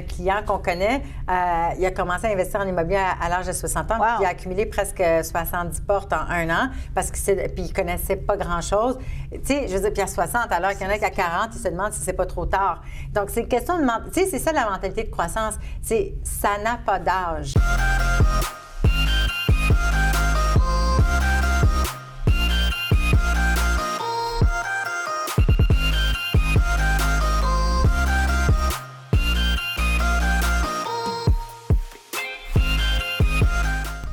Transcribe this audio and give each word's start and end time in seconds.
un 0.00 0.02
client 0.02 0.42
qu'on 0.46 0.58
connaît, 0.58 1.02
euh, 1.30 1.68
il 1.78 1.86
a 1.86 1.90
commencé 1.90 2.26
à 2.26 2.30
investir 2.30 2.60
en 2.60 2.66
immobilier 2.66 2.98
à, 3.20 3.28
l'âge 3.28 3.46
de 3.46 3.52
60 3.52 3.90
ans, 3.90 3.98
puis 3.98 4.06
il 4.20 4.26
a 4.26 4.30
accumulé 4.30 4.66
presque 4.66 5.02
70 5.22 5.80
portes 5.80 6.12
en 6.12 6.28
un 6.28 6.50
an, 6.50 6.70
parce 6.94 7.10
que 7.10 7.48
puis 7.48 7.64
il 7.64 7.72
connaissait 7.72 8.16
pas 8.16 8.36
grand-chose. 8.36 8.98
Tu 9.30 9.40
sais, 9.44 9.68
je 9.68 9.74
veux 9.74 9.80
dire, 9.80 9.92
puis 9.92 10.02
à 10.02 10.06
60, 10.06 10.50
alors 10.50 10.72
qu'il 10.72 10.82
y 10.82 10.86
en 10.86 10.90
a 10.90 10.98
qui 10.98 11.04
à 11.04 11.10
40, 11.10 11.50
ils 11.54 11.58
se 11.58 11.68
demandent 11.68 11.92
si 11.92 12.00
c'est 12.00 12.12
pas 12.12 12.26
trop 12.26 12.46
tard. 12.46 12.82
Donc, 13.12 13.30
c'est 13.30 13.40
une 13.40 13.48
question 13.48 13.78
de... 13.78 13.84
Tu 14.12 14.20
sais, 14.20 14.26
c'est 14.26 14.38
ça 14.38 14.52
la 14.52 14.68
mentalité 14.68 15.04
de 15.04 15.10
croissance. 15.10 15.54
C'est 15.82 16.14
ça 16.24 16.58
n'a 16.62 16.78
pas 16.84 16.98
d'âge. 16.98 17.54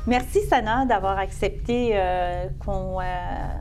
Merci, 0.08 0.40
Sana, 0.44 0.86
d'avoir 0.86 1.20
accepté 1.20 1.92
euh, 1.92 2.48
qu'on 2.66 3.02
euh, 3.02 3.04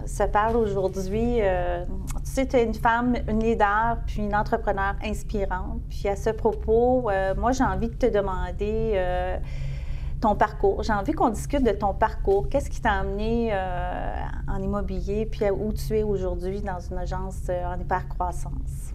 se 0.06 0.22
parle 0.22 0.54
aujourd'hui. 0.54 1.38
Euh, 1.40 1.84
tu 2.18 2.20
sais, 2.22 2.46
tu 2.46 2.54
es 2.54 2.62
une 2.62 2.72
femme, 2.72 3.16
une 3.26 3.42
leader, 3.42 3.98
puis 4.06 4.22
une 4.22 4.34
entrepreneur 4.34 4.94
inspirante. 5.02 5.80
Puis 5.90 6.06
à 6.06 6.14
ce 6.14 6.30
propos, 6.30 7.10
moi, 7.36 7.50
j'ai 7.50 7.64
envie 7.64 7.88
de 7.88 7.94
te 7.94 8.06
demander 8.06 8.96
ton 10.20 10.36
parcours. 10.36 10.84
J'ai 10.84 10.92
envie 10.92 11.12
qu'on 11.12 11.30
discute 11.30 11.64
de 11.64 11.72
ton 11.72 11.94
parcours. 11.94 12.48
Qu'est-ce 12.48 12.70
qui 12.70 12.80
t'a 12.80 12.92
amené 12.92 13.52
en 14.46 14.62
immobilier, 14.62 15.26
puis 15.26 15.50
où 15.50 15.72
tu 15.72 15.98
es 15.98 16.04
aujourd'hui 16.04 16.60
dans 16.60 16.78
une 16.78 16.98
agence 16.98 17.48
en 17.48 17.80
hypercroissance? 17.80 18.85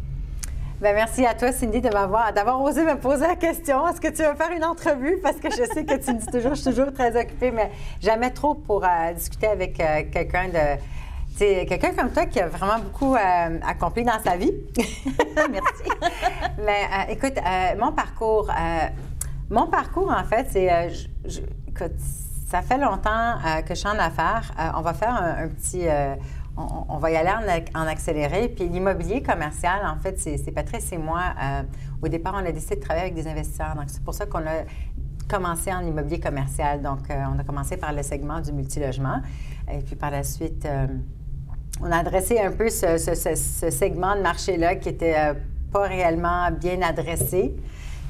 Bien, 0.81 0.93
merci 0.93 1.23
à 1.27 1.35
toi, 1.35 1.51
Cindy, 1.51 1.79
de 1.79 1.89
m'avoir, 1.89 2.33
d'avoir 2.33 2.59
osé 2.59 2.83
me 2.83 2.95
poser 2.95 3.27
la 3.27 3.35
question. 3.35 3.87
Est-ce 3.87 4.01
que 4.01 4.07
tu 4.07 4.23
veux 4.23 4.33
faire 4.33 4.49
une 4.51 4.65
entrevue? 4.65 5.19
Parce 5.21 5.35
que 5.35 5.51
je 5.51 5.63
sais 5.71 5.85
que 5.85 5.93
tu 6.03 6.11
me 6.11 6.17
dis 6.17 6.25
toujours, 6.25 6.55
je 6.55 6.61
suis 6.61 6.71
toujours 6.71 6.91
très 6.91 7.15
occupée, 7.15 7.51
mais 7.51 7.69
jamais 8.01 8.31
trop 8.31 8.55
pour 8.55 8.83
euh, 8.83 9.13
discuter 9.13 9.45
avec 9.45 9.79
euh, 9.79 10.01
quelqu'un 10.11 10.47
de. 10.47 10.79
Quelqu'un 11.37 11.93
comme 11.93 12.11
toi 12.11 12.25
qui 12.25 12.39
a 12.39 12.47
vraiment 12.47 12.79
beaucoup 12.79 13.15
euh, 13.15 13.59
accompli 13.67 14.03
dans 14.03 14.19
sa 14.23 14.37
vie. 14.37 14.53
Merci. 15.51 15.83
Mais 16.65 16.87
écoute, 17.09 17.37
mon 17.79 17.91
parcours, 17.91 18.51
mon 19.51 19.67
parcours, 19.67 20.11
en 20.11 20.23
fait, 20.23 20.47
c'est. 20.49 20.91
écoute, 21.67 21.93
ça 22.49 22.63
fait 22.63 22.79
longtemps 22.79 23.35
que 23.67 23.75
je 23.75 23.79
suis 23.79 23.87
en 23.87 23.99
affaires. 23.99 24.51
on 24.75 24.81
va 24.81 24.93
faire 24.95 25.13
un 25.15 25.47
petit 25.47 25.87
on, 26.89 26.97
va 26.97 27.11
y 27.11 27.15
aller 27.15 27.31
en, 27.75 27.87
accéléré. 27.87 28.49
Puis 28.49 28.67
l'immobilier 28.67 29.21
commercial, 29.21 29.85
en 29.85 29.97
fait, 29.99 30.19
c'est 30.19 30.51
Patrice 30.51 30.91
et 30.91 30.97
moi. 30.97 31.21
Euh, 31.41 31.63
au 32.01 32.07
départ, 32.07 32.33
on 32.35 32.45
a 32.45 32.51
décidé 32.51 32.75
de 32.75 32.81
travailler 32.81 33.11
avec 33.11 33.15
des 33.15 33.27
investisseurs. 33.27 33.75
Donc, 33.75 33.85
c'est 33.87 34.03
pour 34.03 34.13
ça 34.13 34.25
qu'on 34.25 34.39
a 34.39 34.63
commencé 35.29 35.71
en 35.71 35.85
immobilier 35.85 36.19
commercial. 36.19 36.81
Donc, 36.81 37.09
euh, 37.09 37.23
on 37.33 37.39
a 37.39 37.43
commencé 37.43 37.77
par 37.77 37.93
le 37.93 38.03
segment 38.03 38.39
du 38.39 38.51
multilogement. 38.51 39.21
Et 39.71 39.79
puis, 39.79 39.95
par 39.95 40.11
la 40.11 40.23
suite, 40.23 40.65
euh, 40.65 40.87
on 41.81 41.91
a 41.91 41.97
adressé 41.97 42.39
un 42.39 42.51
peu 42.51 42.69
ce, 42.69 42.97
segment 42.97 44.15
de 44.15 44.21
marché-là 44.21 44.75
qui 44.75 44.89
n'était 44.89 45.33
pas 45.71 45.87
réellement 45.87 46.51
bien 46.51 46.81
adressé. 46.81 47.55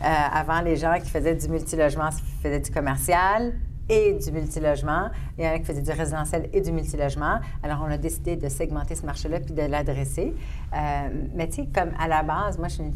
avant, 0.02 0.61
les 0.61 0.75
gens 0.75 0.95
qui 1.02 1.09
faisaient 1.09 1.35
du 1.35 1.47
multilogement 1.47 2.09
faisaient 2.41 2.59
du 2.59 2.72
commercial 2.72 3.53
et 3.92 4.14
du 4.14 4.31
multilogement. 4.31 5.09
Il 5.38 5.44
y 5.44 5.47
en 5.47 5.52
a 5.52 5.59
qui 5.59 5.66
faisaient 5.66 5.81
du 5.81 5.92
résidentiel 5.92 6.50
et 6.53 6.61
du 6.61 6.72
multilogement. 6.72 7.39
Alors, 7.61 7.84
on 7.86 7.92
a 7.92 7.97
décidé 7.97 8.38
de 8.38 8.47
segmenter 8.47 8.95
ce 8.95 9.06
marché-là 9.06 9.42
puis 9.42 9.53
de 9.53 9.64
l'adresser. 9.64 10.34
Euh, 10.73 10.78
mais 11.36 11.50
tu 11.50 11.56
sais, 11.56 11.67
comme 11.75 11.92
à 12.00 12.08
la 12.08 12.23
base, 12.23 12.58
moi, 12.58 12.69
je 12.69 12.75
suis 12.75 12.84
une, 12.84 12.94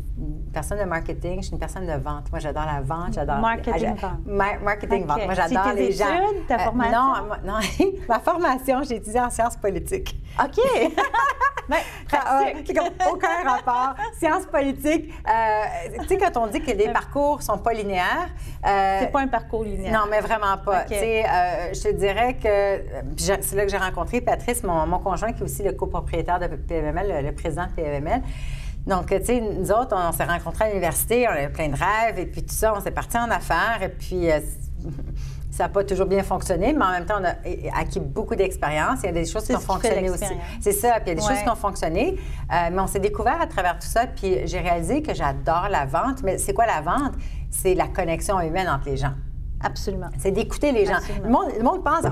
personne 0.53 0.79
de 0.79 0.85
marketing, 0.85 1.41
je 1.41 1.47
suis 1.47 1.53
une 1.53 1.59
personne 1.59 1.85
de 1.85 2.01
vente. 2.01 2.31
Moi, 2.31 2.39
j'adore 2.39 2.65
la 2.65 2.79
vente, 2.79 3.13
j'adore... 3.13 3.39
Marketing-vente. 3.39 4.25
marketing-vente. 4.63 5.25
Moi, 5.25 5.33
j'adore 5.33 5.73
les 5.73 5.91
gens. 5.91 6.05
Études, 6.05 6.47
ta 6.47 6.55
euh, 6.55 6.59
formation? 6.59 6.97
non, 6.97 7.13
non 7.43 7.59
ma 8.07 8.19
formation, 8.19 8.83
j'ai 8.83 8.95
étudié 8.95 9.19
en 9.19 9.29
sciences 9.29 9.57
politiques. 9.57 10.17
OK! 10.41 10.63
Mais, 11.67 11.77
aucun 13.11 13.43
rapport. 13.43 13.95
Sciences 14.19 14.45
politiques, 14.45 15.11
euh, 15.27 15.97
tu 16.01 16.07
sais, 16.09 16.17
quand 16.17 16.37
on 16.37 16.45
dit 16.45 16.61
que 16.61 16.69
les 16.69 16.89
parcours 16.89 17.41
sont 17.41 17.57
pas 17.57 17.73
linéaires... 17.73 18.29
C'est 18.63 19.11
pas 19.11 19.21
un 19.21 19.27
parcours 19.27 19.63
linéaire. 19.63 19.91
Non, 19.91 20.05
mais 20.09 20.21
vraiment 20.21 20.57
pas. 20.63 20.84
Euh, 20.93 21.73
je 21.73 21.81
te 21.81 21.93
dirais 21.93 22.35
que... 22.35 22.81
C'est 23.17 23.55
là 23.55 23.65
que 23.65 23.71
j'ai 23.71 23.77
rencontré 23.77 24.21
Patrice, 24.21 24.63
mon, 24.63 24.85
mon, 24.85 24.99
conjoint, 24.99 25.33
qui 25.33 25.41
est 25.41 25.45
aussi 25.45 25.63
le 25.63 25.73
copropriétaire 25.73 26.39
de 26.39 26.47
PMML, 26.47 27.25
le, 27.25 27.31
président 27.31 27.65
de 27.65 27.71
PMML. 27.71 28.21
Donc, 28.85 29.07
tu 29.07 29.25
sais, 29.25 29.41
nous 29.41 29.71
autres, 29.71 29.95
on, 29.97 30.11
s'est 30.11 30.25
rencontrés 30.25 30.65
à 30.65 30.67
l'université, 30.69 31.27
on 31.27 31.31
avait 31.31 31.49
plein 31.49 31.69
de 31.69 31.75
rêves, 31.75 32.19
et 32.19 32.25
puis 32.25 32.43
tout 32.43 32.53
ça, 32.53 32.73
on 32.75 32.81
s'est 32.81 32.91
parti 32.91 33.17
en 33.17 33.31
affaires, 33.31 33.79
et 33.81 33.89
puis 33.89 34.27
ça 35.55 35.63
n'a 35.63 35.69
pas 35.69 35.83
toujours 35.85 36.05
bien 36.05 36.21
fonctionné, 36.21 36.73
mais 36.73 36.83
en 36.83 36.91
même 36.91 37.05
temps, 37.05 37.19
on 37.19 37.23
a 37.23 37.79
acquis 37.79 38.01
beaucoup 38.01 38.35
d'expérience. 38.35 38.99
Il 39.03 39.05
y 39.05 39.09
a 39.09 39.13
des 39.13 39.25
choses 39.25 39.45
qui 39.45 39.55
ont 39.55 39.59
fonctionné 39.59 40.09
aussi. 40.09 40.35
C'est 40.59 40.73
ça, 40.73 40.99
puis 40.99 41.03
il 41.05 41.07
y 41.09 41.11
a 41.11 41.15
des 41.15 41.21
choses 41.21 41.41
qui 41.41 41.49
ont 41.49 41.55
fonctionné. 41.55 42.19
Euh, 42.51 42.69
mais 42.73 42.81
on 42.81 42.87
s'est 42.87 42.99
découvert 42.99 43.39
à 43.39 43.47
travers 43.47 43.79
tout 43.79 43.87
ça, 43.87 44.05
puis 44.05 44.39
j'ai 44.45 44.59
réalisé 44.59 45.01
que 45.01 45.13
j'adore 45.13 45.69
la 45.69 45.85
vente. 45.85 46.23
Mais 46.23 46.37
c'est 46.37 46.53
quoi 46.53 46.65
la 46.65 46.81
vente? 46.81 47.13
C'est 47.49 47.73
la 47.73 47.87
connexion 47.87 48.39
humaine 48.41 48.67
entre 48.67 48.89
les 48.89 48.97
gens. 48.97 49.13
Absolument. 49.65 50.09
C'est 50.19 50.31
d'écouter 50.31 50.71
les 50.71 50.85
gens. 50.85 50.99
Le 51.23 51.29
monde, 51.29 51.47
le 51.57 51.63
monde, 51.63 51.83
pense, 51.83 52.05
ah, 52.05 52.11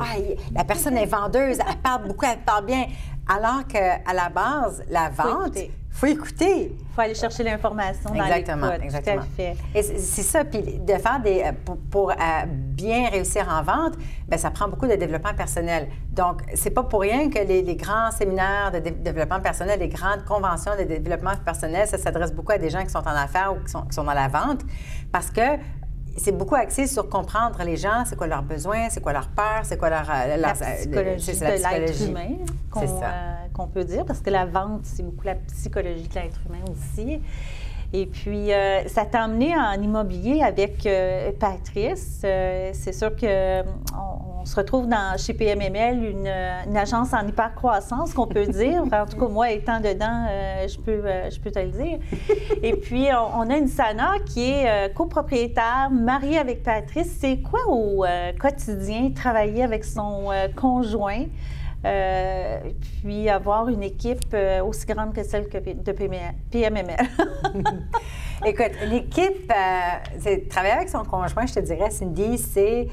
la 0.54 0.64
personne 0.64 0.98
est 0.98 1.06
vendeuse, 1.06 1.60
elle 1.60 1.78
parle 1.84 2.08
beaucoup, 2.08 2.26
elle 2.26 2.40
parle 2.40 2.66
bien. 2.66 2.86
Alors 3.28 3.66
qu'à 3.68 4.14
la 4.14 4.30
base, 4.30 4.84
la 4.90 5.10
vente, 5.10 5.58
faut 5.94 6.08
écouter. 6.08 6.76
Il 6.78 6.96
faut 6.96 7.02
aller 7.02 7.16
chercher 7.16 7.44
l'information 7.44 8.10
dans 8.10 8.24
Exactement, 8.24 8.72
exactement. 8.74 9.22
Tout 9.22 9.28
à 9.28 9.36
fait. 9.36 9.56
Et 9.76 9.84
c'est 9.84 10.24
ça, 10.24 10.44
puis 10.44 10.62
de 10.62 10.94
faire 10.96 11.22
des... 11.24 11.44
Euh, 11.44 11.52
pour, 11.92 12.10
euh, 12.12 12.16
bien 12.48 13.10
réussir 13.10 13.48
en 13.48 13.62
vente, 13.62 13.94
bien, 14.28 14.38
ça 14.38 14.50
prend 14.50 14.68
beaucoup 14.68 14.88
de 14.88 14.96
développement 14.96 15.36
personnel. 15.36 15.88
Donc, 16.10 16.42
c'est 16.56 16.72
pas 16.72 16.84
pour 16.84 17.02
rien 17.02 17.30
que 17.30 17.40
les, 17.40 17.76
grands 17.76 18.12
séminaires 18.12 18.72
de 18.74 18.80
développement 18.80 19.40
personnel, 19.40 19.80
les 19.80 19.90
grandes 19.90 20.26
conventions 20.26 20.72
de 20.78 20.84
développement 20.84 21.36
personnel, 21.46 21.88
ça 21.88 22.00
s'adresse 22.00 22.34
beaucoup 22.34 22.52
à 22.52 22.58
des 22.58 22.72
gens 22.72 22.84
qui 22.84 22.90
sont 22.90 23.08
en 23.08 23.16
affaires 23.16 23.54
ou 23.54 23.64
qui 23.64 23.72
sont, 23.72 23.84
qui 23.84 23.94
sont 23.94 24.04
dans 24.04 24.14
la 24.14 24.28
vente, 24.28 24.62
parce 25.12 25.30
que 25.30 25.42
c'est 26.16 26.32
beaucoup 26.32 26.56
axé 26.56 26.88
sur 26.88 27.10
comprendre 27.10 27.62
les 27.64 27.78
gens, 27.78 28.04
c'est 28.06 28.16
quoi 28.16 28.28
leurs 28.28 28.44
besoins, 28.44 28.90
c'est 28.90 29.02
quoi 29.02 29.14
leurs 29.14 29.30
peurs, 29.30 29.64
c'est 29.64 29.78
quoi 29.78 29.90
leur, 29.90 30.10
euh, 30.10 30.38
la 30.38 30.54
psychologie 30.54 31.32
de 31.32 31.46
l'être 31.46 32.02
humain 32.08 32.38
euh, 32.78 33.48
qu'on 33.54 33.68
peut 33.68 33.84
dire, 33.84 34.06
parce 34.06 34.20
que 34.20 34.30
la 34.30 34.46
vente, 34.46 34.82
c'est 34.84 35.04
beaucoup 35.04 35.26
la 35.26 35.36
psychologie 35.36 36.08
de 36.08 36.16
l'être 36.16 36.40
humain 36.48 36.64
aussi. 36.72 37.22
Et 37.96 38.08
puis, 38.08 38.52
euh, 38.52 38.88
ça 38.88 39.06
t'a 39.06 39.26
emmené 39.26 39.56
en 39.56 39.80
immobilier 39.80 40.42
avec 40.42 40.84
euh, 40.88 41.32
Patrice. 41.40 42.22
Euh, 42.26 42.72
c'est 42.74 42.92
sûr 42.92 43.16
qu'on 43.16 43.64
on 44.42 44.46
se 44.46 44.56
retrouve 44.56 44.88
dans, 44.88 45.16
chez 45.16 45.36
PMML, 45.36 46.04
une, 46.04 46.76
agence 46.76 47.14
en 47.14 47.28
hyper-croissance, 47.28 48.16
qu'on 48.16 48.26
peut 48.26 48.48
dire. 48.48 48.82
en 48.92 49.06
tout 49.06 49.20
cas, 49.20 49.28
moi, 49.28 49.52
étant 49.52 49.80
dedans, 49.80 50.26
je, 50.68 50.76
peux, 50.80 51.04
je 51.30 51.40
peux 51.40 51.52
te 51.52 51.60
le 51.60 51.70
dire. 51.70 52.00
Et 52.64 52.74
puis, 52.74 53.10
on, 53.36 53.48
a 53.52 53.58
une 53.58 53.68
Sana 53.68 54.14
qui 54.26 54.42
est 54.42 54.92
copropriétaire, 54.96 55.90
mariée 55.92 56.40
avec 56.40 56.64
Patrice. 56.64 57.16
C'est 57.20 57.42
quoi 57.42 57.60
au 57.68 58.06
quotidien 58.42 59.12
travailler 59.12 59.64
avec 59.64 59.86
son 59.86 60.30
conjoint? 60.56 61.26
Euh, 61.86 62.60
puis 63.02 63.30
avoir 63.30 63.68
une 63.68 63.84
équipe 63.84 64.34
euh, 64.34 64.64
aussi 64.64 64.86
grande 64.86 65.14
que 65.14 65.22
celle 65.24 65.50
de 65.50 65.92
PMML. 65.92 66.96
Écoute, 68.46 68.72
l'équipe, 68.86 69.52
euh, 69.52 70.10
c'est 70.20 70.48
travailler 70.48 70.76
avec 70.76 70.88
son 70.88 71.04
conjoint, 71.04 71.46
je 71.46 71.56
te 71.56 71.60
dirais, 71.60 71.90
Cindy, 71.90 72.38
c'est. 72.38 72.88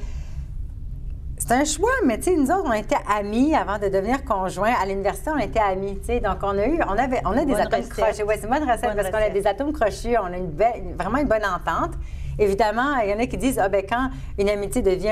C'est 1.37 1.53
un 1.53 1.65
choix, 1.65 1.89
mais 2.05 2.17
tu 2.19 2.25
sais, 2.25 2.35
nous 2.35 2.51
autres, 2.51 2.65
on 2.67 2.73
était 2.73 2.99
amis 3.09 3.55
avant 3.55 3.79
de 3.79 3.87
devenir 3.87 4.23
conjoints. 4.23 4.73
À 4.79 4.85
l'université, 4.85 5.31
on 5.31 5.39
était 5.39 5.59
amis, 5.59 5.97
tu 5.99 6.05
sais. 6.05 6.19
Donc, 6.19 6.37
on 6.43 6.55
a 6.55 6.67
eu, 6.67 6.79
on 6.87 6.91
avait, 6.91 7.19
on 7.25 7.35
a 7.35 7.43
des 7.43 7.55
atomes 7.55 7.87
crochus. 7.89 8.21
Oui, 8.27 8.35
c'est 8.37 8.43
une 8.43 8.53
bonne 8.53 8.69
recette 8.69 8.95
parce 8.95 9.09
qu'on 9.09 9.17
a 9.17 9.29
des 9.29 9.47
atomes 9.47 9.73
crochus. 9.73 10.15
On 10.21 10.25
a 10.25 10.37
une 10.37 10.51
vraiment 10.51 11.17
une 11.17 11.27
bonne 11.27 11.43
entente. 11.43 11.95
Évidemment, 12.37 12.95
il 13.03 13.09
y 13.09 13.13
en 13.13 13.19
a 13.19 13.25
qui 13.25 13.37
disent, 13.37 13.57
ah 13.57 13.69
ben 13.69 13.83
quand 13.89 14.11
une 14.37 14.49
amitié 14.49 14.83
devient 14.83 15.09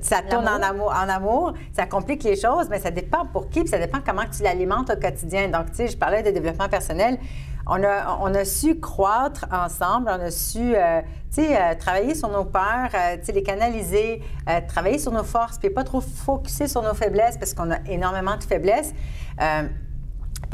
ça 0.00 0.22
tourne 0.22 0.48
en 0.48 0.62
amour, 0.62 0.88
en 0.88 1.08
amour, 1.08 1.54
ça 1.72 1.86
complique 1.86 2.22
les 2.24 2.36
choses, 2.36 2.68
mais 2.70 2.80
ça 2.80 2.90
dépend 2.90 3.26
pour 3.26 3.48
qui, 3.48 3.60
puis 3.60 3.68
ça 3.68 3.78
dépend 3.78 3.98
comment 4.04 4.24
tu 4.24 4.42
l'alimentes 4.42 4.90
au 4.90 4.96
quotidien. 4.96 5.48
Donc, 5.48 5.70
tu 5.70 5.76
sais, 5.76 5.88
je 5.88 5.96
parlais 5.96 6.22
de 6.22 6.30
développement 6.30 6.68
personnel. 6.68 7.18
On 7.66 7.82
a, 7.82 8.18
on 8.20 8.34
a 8.34 8.44
su 8.44 8.78
croître 8.78 9.46
ensemble, 9.50 10.10
on 10.10 10.20
a 10.20 10.30
su, 10.30 10.74
euh, 10.76 11.00
euh, 11.38 11.74
travailler 11.78 12.14
sur 12.14 12.28
nos 12.28 12.44
peurs, 12.44 12.90
euh, 12.94 13.16
les 13.26 13.42
canaliser, 13.42 14.22
travailler 14.68 14.98
sur 14.98 15.12
nos 15.12 15.24
forces, 15.24 15.58
puis 15.58 15.70
pas 15.70 15.84
trop 15.84 16.02
focuser 16.02 16.68
sur 16.68 16.82
nos 16.82 16.92
faiblesses 16.92 17.38
parce 17.38 17.54
qu'on 17.54 17.70
a 17.70 17.78
énormément 17.86 18.36
de 18.36 18.44
faiblesses 18.44 18.92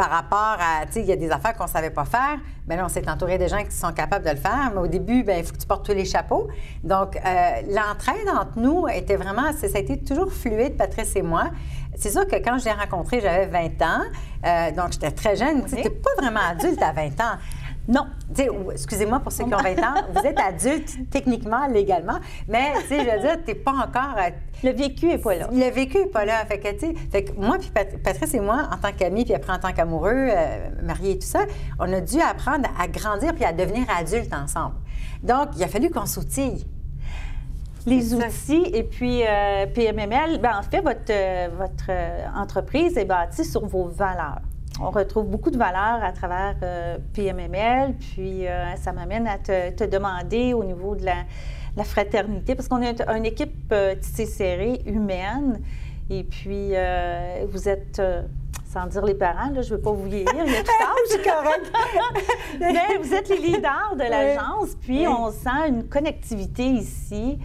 par 0.00 0.08
rapport 0.08 0.56
à, 0.58 0.87
tu 0.87 0.93
sais, 0.93 1.00
il 1.02 1.06
y 1.08 1.12
a 1.12 1.17
des 1.17 1.31
affaires 1.31 1.55
qu'on 1.55 1.64
ne 1.64 1.69
savait 1.69 1.91
pas 1.91 2.06
faire. 2.06 2.38
Bien 2.67 2.79
là, 2.79 2.87
on 2.87 2.88
s'est 2.88 3.06
entouré 3.06 3.37
des 3.37 3.49
gens 3.49 3.62
qui 3.62 3.76
sont 3.76 3.93
capables 3.93 4.25
de 4.25 4.31
le 4.31 4.37
faire. 4.37 4.70
Mais 4.75 4.81
au 4.81 4.87
début, 4.87 5.25
bien, 5.25 5.37
il 5.37 5.44
faut 5.44 5.52
que 5.52 5.58
tu 5.58 5.67
portes 5.67 5.85
tous 5.85 5.93
les 5.93 6.06
chapeaux. 6.06 6.49
Donc, 6.82 7.17
euh, 7.17 7.20
l'entraide 7.69 8.26
entre 8.32 8.56
nous 8.56 8.88
était 8.88 9.17
vraiment, 9.17 9.52
ça 9.52 9.67
a 9.67 9.79
été 9.79 9.99
toujours 9.99 10.32
fluide, 10.32 10.79
Patrice 10.79 11.14
et 11.17 11.23
moi. 11.23 11.50
C'est 11.97 12.08
sûr 12.08 12.26
que 12.26 12.37
quand 12.37 12.56
je 12.56 12.64
l'ai 12.64 12.73
rencontré, 12.73 13.20
j'avais 13.20 13.44
20 13.44 13.82
ans. 13.82 14.00
Euh, 14.47 14.70
donc, 14.70 14.93
j'étais 14.93 15.11
très 15.11 15.37
jeune. 15.37 15.67
Tu 15.67 15.75
n'étais 15.75 15.91
pas 15.91 16.14
vraiment 16.17 16.41
adulte 16.49 16.81
à 16.81 16.93
20 16.93 17.20
ans. 17.20 17.37
Non. 17.88 18.06
Excusez-moi 18.73 19.21
pour 19.21 19.32
ceux 19.32 19.44
qui 19.44 19.55
ont 19.55 19.59
20 19.59 19.79
ans, 19.79 19.94
vous 20.15 20.27
êtes 20.27 20.38
adulte 20.38 21.11
techniquement, 21.11 21.67
légalement, 21.67 22.19
mais 22.49 22.73
je 22.88 22.94
veux 22.94 23.21
dire, 23.21 23.37
tu 23.44 23.50
n'es 23.50 23.55
pas 23.55 23.73
encore. 23.73 24.17
Le 24.62 24.71
vécu 24.71 25.06
n'est 25.06 25.19
pas 25.19 25.35
là. 25.35 25.49
Le 25.50 25.71
vécu 25.71 25.99
n'est 25.99 26.06
pas 26.06 26.25
là. 26.25 26.44
Fait 26.47 26.59
que, 26.59 26.69
fait 27.11 27.25
que 27.25 27.32
moi, 27.32 27.56
puis 27.59 27.71
Patrice 27.71 28.35
et 28.35 28.41
moi, 28.41 28.69
en 28.73 28.77
tant 28.77 28.93
qu'amis, 28.93 29.25
puis 29.25 29.35
après 29.35 29.53
en 29.53 29.59
tant 29.59 29.73
qu'amoureux, 29.73 30.12
euh, 30.15 30.69
mariés 30.82 31.12
et 31.12 31.19
tout 31.19 31.27
ça, 31.27 31.41
on 31.79 31.93
a 31.93 32.00
dû 32.00 32.21
apprendre 32.21 32.69
à 32.79 32.87
grandir 32.87 33.35
puis 33.35 33.44
à 33.44 33.53
devenir 33.53 33.87
adultes 33.88 34.32
ensemble. 34.32 34.77
Donc, 35.23 35.49
il 35.56 35.65
a 35.65 35.69
fallu 35.69 35.91
qu'on 35.91 36.06
s'outille 36.06 36.65
les 37.87 38.15
outils. 38.15 38.67
Et 38.75 38.82
puis, 38.82 39.23
euh, 39.27 39.67
PMML, 39.67 40.38
ben, 40.38 40.59
en 40.59 40.62
fait, 40.62 40.81
votre, 40.81 41.00
euh, 41.11 41.49
votre 41.59 41.91
entreprise 42.37 42.97
est 42.99 43.06
bâtie 43.06 43.44
sur 43.44 43.67
vos 43.67 43.88
valeurs 43.88 44.43
on 44.81 44.91
retrouve 44.91 45.27
beaucoup 45.27 45.50
de 45.50 45.59
valeurs 45.59 46.03
à 46.03 46.12
travers 46.12 46.56
euh, 46.62 46.99
PMML, 47.12 47.94
puis 47.94 48.47
euh, 48.47 48.75
ça 48.77 48.93
m'amène 48.93 49.27
à 49.27 49.38
te, 49.38 49.85
demander 49.85 50.55
au 50.55 50.65
niveau 50.65 50.97
de 50.97 51.05
la, 51.05 51.85
fraternité, 51.85 52.55
parce 52.55 52.69
qu'on 52.69 52.82
est 52.82 53.00
une 53.09 53.25
équipe 53.25 53.73
euh, 53.73 53.94
tissée 53.94 54.27
serrée, 54.27 54.82
humaine, 54.87 55.61
et 56.11 56.25
puis 56.25 56.73
vous 57.50 57.69
êtes 57.69 58.03
sans 58.65 58.87
dire 58.87 59.05
les 59.05 59.15
parents, 59.15 59.50
là, 59.50 59.62
je 59.62 59.71
ne 59.73 59.77
veux 59.77 59.82
pas 59.82 59.93
vous 59.93 60.05
vieillir, 60.05 60.29
il 60.47 60.53
y 60.53 60.56
a 60.56 60.62
tout 60.62 60.71
c'est 61.09 61.23
correct. 61.23 61.73
Mais 62.61 62.99
vous 63.00 63.15
êtes 63.15 63.29
les 63.29 63.38
leaders 63.38 63.94
de 63.94 64.03
l'agence, 64.03 64.75
puis 64.81 65.06
on 65.06 65.31
sent 65.31 65.69
une 65.69 65.88
connectivité 65.88 66.65
ici 66.65 67.38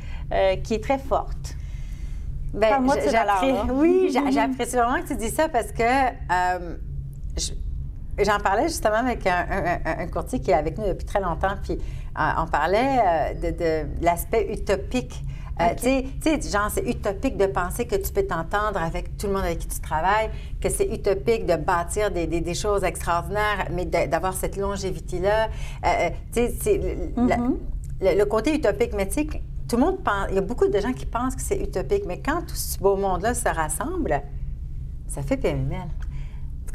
qui 0.63 0.73
est 0.73 0.83
très 0.83 0.97
forte. 0.97 1.55
Bien, 2.53 2.79
moi, 2.79 2.95
Oui, 3.73 4.09
j'apprécie 4.31 4.75
vraiment 4.75 5.01
que 5.01 5.07
tu 5.07 5.15
dis 5.15 5.29
ça 5.29 5.47
parce 5.49 5.71
que 5.71 5.83
J'en 8.17 8.39
parlais 8.39 8.67
justement 8.67 8.95
avec 8.95 9.27
un, 9.27 10.07
courtier 10.07 10.39
qui 10.39 10.51
est 10.51 10.55
avec 10.55 10.77
nous 10.77 10.87
depuis 10.87 11.05
très 11.05 11.19
longtemps, 11.19 11.55
puis 11.61 11.73
euh, 11.73 12.21
on 12.37 12.47
parlait 12.47 13.33
euh, 13.35 13.51
de, 13.51 14.03
l'aspect 14.03 14.53
utopique. 14.53 15.21
Euh, 15.61 15.73
tu 15.77 16.03
sais, 16.21 16.41
genre, 16.49 16.69
c'est 16.69 16.85
utopique 16.85 17.37
de 17.37 17.45
penser 17.45 17.85
que 17.85 17.95
tu 17.95 18.11
peux 18.11 18.23
t'entendre 18.23 18.81
avec 18.81 19.17
tout 19.17 19.27
le 19.27 19.33
monde 19.33 19.43
avec 19.43 19.59
qui 19.59 19.67
tu 19.67 19.79
travailles, 19.79 20.29
que 20.61 20.69
c'est 20.69 20.87
utopique 20.87 21.45
de 21.45 21.55
bâtir 21.55 22.11
des, 22.11 22.53
choses 22.53 22.83
extraordinaires, 22.83 23.67
mais 23.71 23.85
d'avoir 23.85 24.33
cette 24.33 24.57
longévité-là. 24.57 25.47
tu 26.33 26.47
sais, 26.59 26.77
mm-hmm. 27.17 27.55
le, 28.01 28.23
côté 28.25 28.53
utopique, 28.53 28.93
mais 28.95 29.07
tu 29.07 29.13
sais, 29.13 29.27
tout 29.67 29.77
le 29.77 29.81
monde 29.81 30.03
pense, 30.03 30.27
il 30.29 30.35
y 30.35 30.39
a 30.39 30.41
beaucoup 30.41 30.67
de 30.67 30.79
gens 30.79 30.93
qui 30.93 31.05
pensent 31.05 31.35
que 31.35 31.41
c'est 31.41 31.61
utopique, 31.61 32.03
mais 32.05 32.21
quand 32.21 32.41
tout 32.41 32.55
ce 32.55 32.77
beau 32.77 32.97
monde-là 32.97 33.33
se 33.33 33.47
rassemble, 33.47 34.21
ça 35.07 35.21
fait 35.21 35.37
PML. 35.37 35.87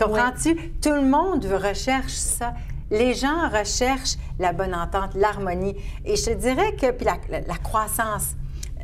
Comprends-tu? 0.05 0.57
Tout 0.81 0.93
le 0.93 1.03
monde 1.03 1.45
recherche 1.45 2.13
ça. 2.13 2.55
Les 2.91 3.15
gens 3.15 3.49
recherchent 3.49 4.17
la 4.39 4.53
bonne 4.53 4.75
entente, 4.75 5.15
l'harmonie. 5.15 5.77
Et 6.05 6.17
je 6.17 6.25
te 6.25 6.35
dirais 6.35 6.75
que, 6.75 6.91
puis 6.91 7.07
la, 7.07 7.57
croissance. 7.59 8.35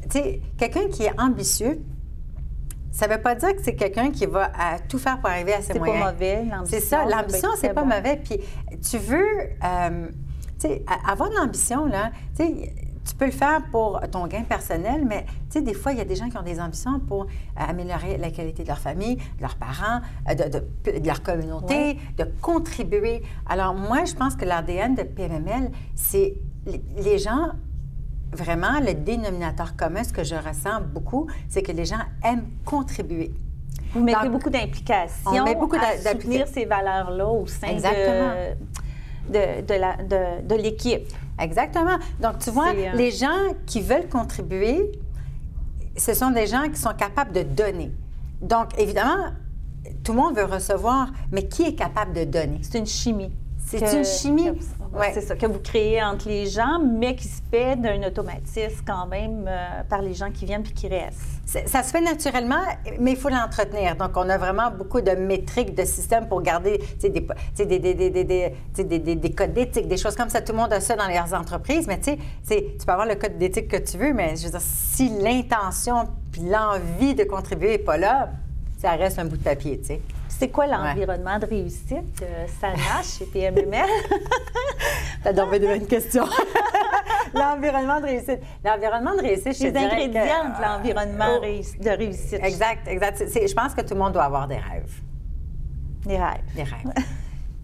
Tu 0.05 0.19
sais, 0.19 0.41
quelqu'un 0.57 0.89
qui 0.89 1.05
est 1.05 1.21
ambitieux, 1.21 1.81
ça 2.93 3.09
ne 3.09 3.15
veut 3.15 3.21
pas 3.21 3.35
dire 3.35 3.55
que 3.55 3.63
c'est 3.63 3.75
quelqu'un 3.75 4.11
qui 4.11 4.27
va 4.27 4.51
tout 4.89 4.99
faire 4.99 5.19
pour 5.19 5.29
arriver 5.29 5.55
à 5.55 5.63
ses 5.63 5.79
moyens. 5.79 5.99
C'est 5.99 6.05
pas 6.05 6.13
mauvais, 6.13 6.45
l'ambition. 6.45 6.65
C'est 6.67 6.81
ça, 6.81 7.05
l'ambition, 7.05 7.49
c'est 7.61 7.75
pas 7.75 7.85
mauvais. 7.85 8.21
Puis 8.23 8.39
tu 8.89 8.99
veux, 8.99 9.27
euh, 9.65 10.09
tu 10.61 10.69
sais, 10.69 10.85
avoir 11.07 11.29
de 11.29 11.35
l'ambition, 11.35 11.87
là, 11.87 12.11
tu 12.37 12.47
sais, 12.47 12.75
tu 13.07 13.15
peux 13.15 13.27
le 13.27 13.31
faire 13.31 13.63
pour 13.71 14.01
ton 14.11 14.27
gain 14.27 14.43
personnel, 14.43 15.05
mais 15.07 15.25
tu 15.25 15.59
sais, 15.59 15.63
des 15.63 15.75
fois, 15.75 15.93
il 15.93 15.99
y 15.99 16.01
a 16.01 16.05
des 16.05 16.17
gens 16.17 16.29
qui 16.29 16.37
ont 16.37 16.43
des 16.43 16.61
ambitions 16.61 16.99
pour 16.99 17.23
euh, 17.23 17.27
améliorer 17.57 18.19
la 18.19 18.31
qualité 18.31 18.63
de 18.65 18.69
leur 18.69 18.79
famille, 18.79 19.17
de 19.17 19.43
leurs 19.43 19.57
parents, 19.57 20.01
euh, 20.29 20.35
de, 20.35 21.07
leur 21.07 21.23
communauté, 21.23 21.99
de 22.19 22.25
contribuer. 22.41 23.23
Alors, 23.49 23.75
moi, 23.75 24.05
je 24.05 24.15
pense 24.15 24.35
que 24.35 24.45
l'ADN 24.45 24.95
de 24.95 25.03
PMML, 25.03 25.71
c'est 25.95 26.35
les 26.97 27.19
gens 27.19 27.51
vraiment, 28.33 28.81
le 28.81 28.95
dénominateur 28.95 29.77
commun, 29.77 30.03
ce 30.03 30.13
que 30.13 30.25
je 30.25 30.35
ressens 30.35 30.81
beaucoup, 30.93 31.29
c'est 31.49 31.63
que 31.63 31.73
les 31.73 31.85
gens 31.85 32.01
aiment 32.25 32.49
contribuer. 32.65 33.33
Vous 33.93 34.03
mettez 34.03 34.29
beaucoup 34.29 34.51
d'implication 34.51 35.31
on 35.31 35.45
met 35.45 35.55
beaucoup 35.55 35.77
à 35.77 35.97
soutenir 35.97 36.47
ces 36.49 36.65
valeurs-là 36.65 37.29
au 37.29 37.47
sein 37.47 37.75
de, 37.75 38.55
de, 39.29 40.47
de 40.47 40.55
l'équipe. 40.55 41.07
Exactement. 41.39 41.99
Donc, 42.21 42.39
tu 42.39 42.51
vois, 42.51 42.69
euh, 42.69 42.93
les 42.95 43.11
gens 43.11 43.55
qui 43.67 43.81
veulent 43.81 44.09
contribuer, 44.09 44.93
ce 45.97 46.15
sont 46.15 46.31
des 46.31 46.47
gens 46.47 46.69
qui 46.69 46.81
sont 46.81 46.95
capables 46.95 47.33
de 47.33 47.43
donner. 47.43 47.93
Donc, 48.41 48.79
évidemment, 48.79 49.33
tout 50.03 50.13
le 50.13 50.19
monde 50.19 50.37
veut 50.37 50.45
recevoir, 50.45 51.09
mais 51.33 51.47
qui 51.47 51.63
est 51.63 51.75
capable 51.75 52.13
de 52.13 52.25
donner? 52.25 52.59
C'est 52.63 52.79
une 52.79 52.87
chimie. 52.87 53.33
C'est 53.67 53.97
une 53.97 54.05
chimie. 54.05 54.51
C'est 55.13 55.21
ça, 55.21 55.37
que 55.37 55.47
vous 55.47 55.59
créez 55.59 56.03
entre 56.03 56.29
les 56.29 56.47
gens, 56.47 56.79
mais 56.81 57.15
qui 57.17 57.29
se 57.29 57.41
fait 57.51 57.77
d'un 57.77 58.03
automatisme 58.07 58.83
quand 58.87 59.07
même 59.07 59.47
euh, 59.49 59.83
par 59.89 60.03
les 60.03 60.15
gens 60.15 60.31
qui 60.31 60.45
viennent 60.47 60.63
puis 60.63 60.73
qui 60.73 60.89
restent. 60.89 61.21
Ça 61.67 61.83
se 61.83 61.91
fait 61.91 62.01
naturellement, 62.01 62.61
mais 62.99 63.13
il 63.13 63.17
faut 63.17 63.29
l'entretenir. 63.29 63.97
Donc, 63.97 64.17
on 64.17 64.29
a 64.29 64.37
vraiment 64.37 64.71
beaucoup 64.71 65.01
de 65.01 65.13
métriques, 65.13 65.75
de 65.75 65.85
systèmes 65.85 66.29
pour 66.29 66.43
garder 66.43 66.79
des, 67.01 67.09
des, 67.09 67.79
des, 67.79 69.15
des, 69.17 69.31
codes 69.31 69.53
d'éthique, 69.53 69.87
des 69.87 69.97
choses 69.97 70.17
comme 70.17 70.29
ça. 70.29 70.41
Tout 70.41 70.53
le 70.53 70.59
monde 70.59 70.73
a 70.73 70.81
ça 70.81 70.97
dans 70.97 71.07
les 71.07 71.35
entreprises, 71.35 71.87
mais 71.87 71.99
tu 71.99 72.17
sais, 72.43 72.75
tu 72.79 72.85
peux 72.85 72.93
avoir 72.93 73.07
le 73.07 73.15
code 73.15 73.39
d'éthique 73.39 73.69
que 73.69 73.77
tu 73.77 73.97
veux, 73.97 74.13
mais 74.13 74.35
je 74.37 74.45
veux 74.45 74.51
dire, 74.51 74.61
si 74.61 75.09
l'intention 75.21 76.09
puis 76.33 76.43
l'envie 76.43 77.15
de 77.15 77.25
contribuer 77.25 77.71
n'est 77.71 77.79
pas 77.79 77.97
là, 77.97 78.31
ça 78.79 78.93
reste 78.93 79.19
un 79.19 79.25
bout 79.25 79.37
de 79.37 79.43
papier, 79.43 79.79
tu 79.79 79.87
sais. 79.87 80.01
C'est 80.39 80.49
quoi 80.49 80.67
l'environnement 80.67 81.39
de 81.39 81.47
réussite, 81.47 82.23
euh, 82.23 82.47
Sana, 82.61 83.03
chez 83.03 83.25
PMML? 83.25 83.89
T'as 85.25 85.33
donc 85.33 85.55
une 85.55 85.87
question. 85.87 86.25
l'environnement 87.35 88.01
de 88.01 88.07
réussite. 88.07 88.41
L'environnement 88.63 89.15
de 89.15 89.23
réussite, 89.23 89.57
je 89.59 89.69
Les 89.69 89.77
ingrédients 89.77 90.51
de 90.59 90.63
l'environnement 90.63 91.39
oh. 91.39 91.41
de 91.41 91.91
réussite. 91.91 92.41
Exact, 92.43 92.87
exact. 92.87 93.19
je 93.19 93.55
pense 93.55 93.75
que 93.75 93.81
tout 93.81 93.95
le 93.95 94.01
monde 94.01 94.13
doit 94.13 94.25
avoir 94.25 94.47
des 94.47 94.57
rêves. 94.59 95.01
Des 96.05 96.19
rêves. 96.19 96.45
Des 96.55 96.63
rêves. 96.65 97.05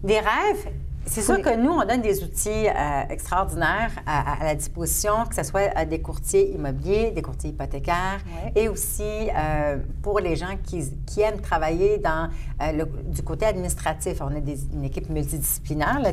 des 0.03 0.19
rêves, 0.19 0.67
c'est 1.05 1.21
sûr 1.21 1.41
que 1.41 1.55
nous, 1.55 1.71
on 1.71 1.85
donne 1.85 2.01
des 2.01 2.23
outils 2.23 2.67
euh, 2.67 3.03
extraordinaires 3.09 3.91
à, 4.05 4.43
la 4.43 4.55
disposition, 4.55 5.25
que 5.27 5.35
ce 5.35 5.43
soit 5.43 5.69
euh, 5.77 5.85
des 5.85 6.01
courtiers 6.01 6.53
immobiliers, 6.53 7.11
des 7.11 7.21
courtiers 7.21 7.49
hypothécaires, 7.49 8.21
et 8.55 8.69
aussi 8.69 9.03
euh, 9.03 9.77
pour 10.01 10.19
les 10.19 10.35
gens 10.35 10.57
qui, 10.63 11.21
aiment 11.21 11.41
travailler 11.41 11.97
dans 11.97 12.29
le, 12.59 12.85
du 12.85 13.21
côté 13.21 13.45
administratif. 13.45 14.21
On 14.21 14.27
a 14.27 14.39
une 14.73 14.83
équipe 14.83 15.09
multidisciplinaire. 15.09 15.99
Là, 15.99 16.11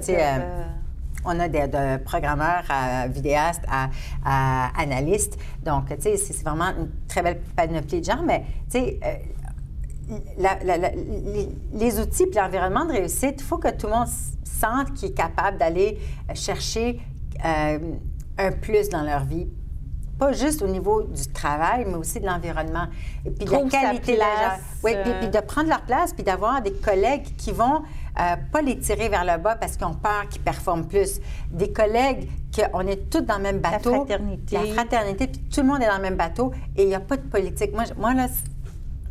on 1.25 1.39
a 1.39 1.49
des 1.49 1.69
de 1.69 1.99
programmeurs 1.99 2.65
à 2.71 3.07
vidéastes 3.07 3.65
à, 3.71 4.71
analystes. 4.81 5.39
Donc, 5.63 5.89
tu 5.89 6.03
sais, 6.03 6.17
c'est 6.17 6.43
vraiment 6.43 6.71
une 6.71 6.91
très 7.09 7.23
belle 7.23 7.41
panoplie 7.55 8.01
de 8.01 8.07
gens, 8.07 8.23
mais 8.25 8.45
tu 8.71 8.79
sais, 8.79 9.01
les, 11.73 12.01
outils 12.01 12.25
et 12.25 12.35
l'environnement 12.35 12.85
de 12.85 12.93
réussite, 12.93 13.37
il 13.39 13.45
faut 13.45 13.59
que 13.59 13.71
tout 13.71 13.87
le 13.87 13.93
monde 13.95 14.09
sente 14.45 14.93
qu'il 14.95 15.11
est 15.11 15.15
capable 15.15 15.59
d'aller 15.59 15.99
chercher 16.35 17.01
euh, 17.45 17.79
un 18.39 18.53
plus 18.53 18.89
dans 18.89 19.03
leur 19.03 19.25
vie. 19.25 19.49
Pas 20.19 20.33
juste 20.33 20.61
au 20.61 20.67
niveau 20.67 21.03
du 21.03 21.33
travail, 21.33 21.87
mais 21.89 21.95
aussi 21.95 22.21
de 22.21 22.27
l'environnement. 22.27 22.87
Et 23.25 23.31
puis 23.31 23.47
de 23.47 23.51
la 23.51 23.63
qualité 23.63 24.15
de 24.15 24.19
la 24.19 24.59
Oui, 24.85 24.93
puis, 25.03 25.13
puis, 25.19 25.29
de 25.29 25.41
prendre 25.41 25.69
leur 25.69 25.81
place, 25.83 26.13
puis 26.13 26.23
d'avoir 26.23 26.61
des 26.61 26.73
collègues 26.73 27.25
qui 27.39 27.53
vont 27.53 27.83
euh, 28.19 28.37
pas 28.53 28.61
les 28.61 28.79
tirer 28.79 29.09
vers 29.09 29.25
le 29.25 29.41
bas 29.43 29.55
parce 29.55 29.77
qu'ils 29.77 29.87
ont 29.87 29.95
peur 29.95 30.29
qu'ils 30.29 30.43
performent 30.43 30.87
plus. 30.87 31.21
Des 31.51 31.73
collègues 31.73 32.29
qu'on 32.55 32.87
est 32.87 33.09
tous 33.09 33.23
dans 33.23 33.37
le 33.37 33.43
même 33.43 33.59
bateau. 33.61 33.91
La 33.91 33.97
fraternité. 33.99 34.57
La 34.57 34.75
fraternité, 34.75 35.27
puis 35.29 35.41
tout 35.43 35.61
le 35.61 35.67
monde 35.67 35.83
est 35.83 35.87
dans 35.87 35.97
le 35.97 36.03
même 36.03 36.17
bateau 36.17 36.53
et 36.77 36.83
il 36.83 36.89
n'y 36.89 36.95
a 36.95 37.01
pas 37.01 37.17
de 37.17 37.23
politique. 37.23 37.73
Moi, 37.73 37.85
moi 37.97 38.13
là, 38.13 38.27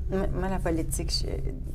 moi, 0.09 0.49
la 0.49 0.59
politique, 0.59 1.25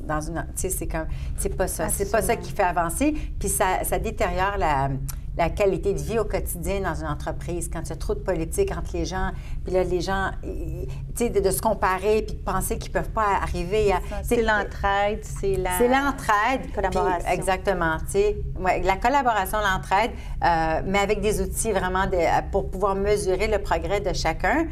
dans 0.01 0.21
une, 0.21 0.45
c'est 0.55 0.87
comme, 0.87 1.07
c'est 1.37 1.55
pas 1.55 1.67
ça. 1.67 1.89
C'est 1.89 2.11
pas 2.11 2.21
ça 2.21 2.35
qui 2.35 2.51
fait 2.51 2.63
avancer. 2.63 3.13
Puis 3.39 3.49
ça, 3.49 3.83
ça 3.83 3.97
détériore 3.97 4.57
la, 4.57 4.89
la, 5.37 5.49
qualité 5.49 5.93
de 5.93 5.99
vie 5.99 6.19
au 6.19 6.25
quotidien 6.25 6.81
dans 6.81 6.95
une 6.95 7.07
entreprise. 7.07 7.69
Quand 7.71 7.81
il 7.81 7.89
y 7.89 7.93
a 7.93 7.95
trop 7.95 8.13
de 8.13 8.19
politique 8.19 8.71
entre 8.71 8.91
les 8.93 9.05
gens, 9.05 9.31
puis 9.63 9.73
là, 9.73 9.83
les 9.83 10.01
gens, 10.01 10.31
tu 10.43 10.89
sais, 11.15 11.29
de, 11.29 11.51
se 11.51 11.61
comparer, 11.61 12.23
puis 12.23 12.35
de 12.35 12.41
penser 12.41 12.77
qu'ils 12.77 12.91
peuvent 12.91 13.11
pas 13.11 13.39
arriver 13.41 13.93
à. 13.93 13.99
C'est 14.23 14.41
l'entraide, 14.41 15.19
c'est 15.21 15.55
la. 15.55 15.77
C'est 15.77 15.87
l'entraide. 15.87 16.73
Collaboration. 16.73 17.29
exactement. 17.29 17.97
Tu 17.99 18.11
sais, 18.11 18.37
ouais, 18.59 18.81
la 18.81 18.97
collaboration, 18.97 19.59
l'entraide, 19.59 20.11
euh, 20.43 20.81
mais 20.85 20.99
avec 20.99 21.21
des 21.21 21.41
outils 21.41 21.71
vraiment 21.71 22.05
de, 22.05 22.17
pour 22.51 22.69
pouvoir 22.69 22.95
mesurer 22.95 23.47
le 23.47 23.59
progrès 23.59 24.01
de 24.01 24.13
chacun 24.13 24.67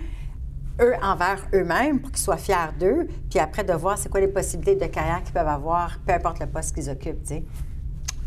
eux 0.81 0.93
envers 1.01 1.45
eux-mêmes 1.53 1.99
pour 1.99 2.11
qu'ils 2.11 2.21
soient 2.21 2.37
fiers 2.37 2.73
d'eux, 2.79 3.07
puis 3.29 3.39
après 3.39 3.63
de 3.63 3.73
voir 3.73 3.97
c'est 3.97 4.09
quoi 4.09 4.19
les 4.19 4.27
possibilités 4.27 4.75
de 4.75 4.91
carrière 4.91 5.23
qu'ils 5.23 5.33
peuvent 5.33 5.47
avoir, 5.47 5.99
peu 6.05 6.13
importe 6.13 6.39
le 6.39 6.47
poste 6.47 6.75
qu'ils 6.75 6.89
occupent, 6.89 7.23
tu 7.23 7.35
sais. 7.35 7.43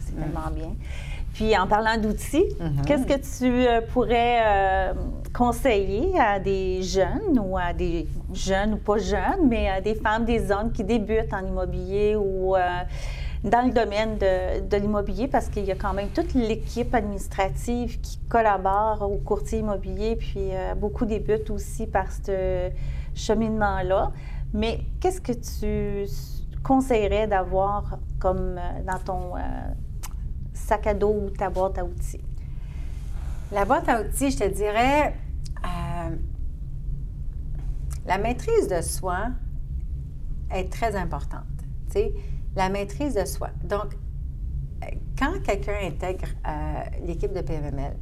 C'est 0.01 0.15
vraiment 0.15 0.51
bien. 0.55 0.75
Puis 1.37 1.57
en 1.59 1.67
parlant 1.67 2.01
d'outils, 2.01 2.47
mm-hmm. 2.59 2.85
qu'est-ce 2.87 3.05
que 3.05 3.39
tu 3.39 3.67
euh, 3.67 3.83
pourrais 3.93 4.41
euh, 4.43 4.95
conseiller 5.35 6.19
à 6.19 6.41
des 6.41 6.83
jeunes 6.83 7.39
ou 7.39 7.59
à 7.59 7.75
des 7.75 8.09
jeunes 8.33 8.75
ou 8.75 8.77
pas 8.79 8.97
jeunes, 8.97 9.47
mais 9.47 9.69
à 9.69 9.83
des 9.83 9.97
femmes 9.97 10.25
des 10.25 10.51
hommes 10.51 10.73
qui 10.73 10.83
débutent 10.83 11.35
en 11.35 11.47
immobilier 11.47 12.17
ou 12.17 12.57
euh, 12.57 12.61
dans 13.45 13.67
le 13.67 13.73
domaine 13.73 14.19
de, 14.19 14.77
l'immobilier 14.77 15.29
parce 15.29 15.49
qu'il 15.49 15.65
y 15.65 15.73
a 15.73 15.75
quand 15.75 15.95
même 15.95 16.09
toute 16.09 16.35
l'équipe 16.35 16.95
administrative 16.95 18.01
qui 18.01 18.19
collabore 18.29 19.03
au 19.03 19.19
courtier 19.19 19.61
immobilier, 19.61 20.17
puis 20.17 20.55
euh, 20.55 20.75
beaucoup 20.75 21.07
débutent 21.07 21.51
aussi 21.51 21.87
par 21.87 22.11
ce 22.11 22.71
cheminement-là. 23.15 24.13
Mais 24.53 24.81
qu'est-ce 25.01 25.21
que 25.21 25.33
tu 25.33 26.11
conseillerais 26.63 27.27
d'avoir 27.27 27.99
comme 28.19 28.59
euh, 28.59 28.83
dans 28.85 28.99
ton 28.99 29.37
euh, 29.37 29.41
sac 30.53 30.87
à 30.87 30.95
dos 30.95 31.15
ou 31.27 31.31
ta 31.31 31.51
boîte 31.51 31.79
à 31.79 31.85
outils? 31.85 32.25
La 33.53 33.65
boîte 33.65 33.89
à 33.89 34.01
outils, 34.01 34.31
je 34.31 34.39
te 34.39 34.49
dirais, 34.49 35.15
la 38.07 38.19
maîtrise 38.19 38.69
de 38.69 38.81
soi 38.83 39.31
est 40.51 40.73
très 40.73 40.95
importante. 40.95 41.43
sais 41.89 42.13
la 42.57 42.69
maîtrise 42.69 43.15
de 43.15 43.25
soi. 43.25 43.51
Donc, 43.65 43.97
quand 45.19 45.41
quelqu'un 45.43 45.77
intègre 45.83 46.27
euh, 46.47 47.07
l'équipe 47.07 47.33
de 47.33 47.41
PMML, 47.41 47.97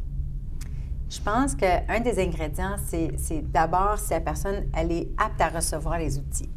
je 1.11 1.21
pense 1.21 1.55
qu'un 1.55 2.01
des 2.01 2.23
ingrédients, 2.23 2.77
c'est 2.87 3.43
d'abord 3.53 3.99
si 3.99 4.11
la 4.11 4.21
personne, 4.21 4.67
elle 4.75 4.91
est 4.91 5.09
apte 5.19 5.41
à 5.41 5.49
recevoir 5.49 5.99
les 5.99 6.19
outils. 6.19 6.51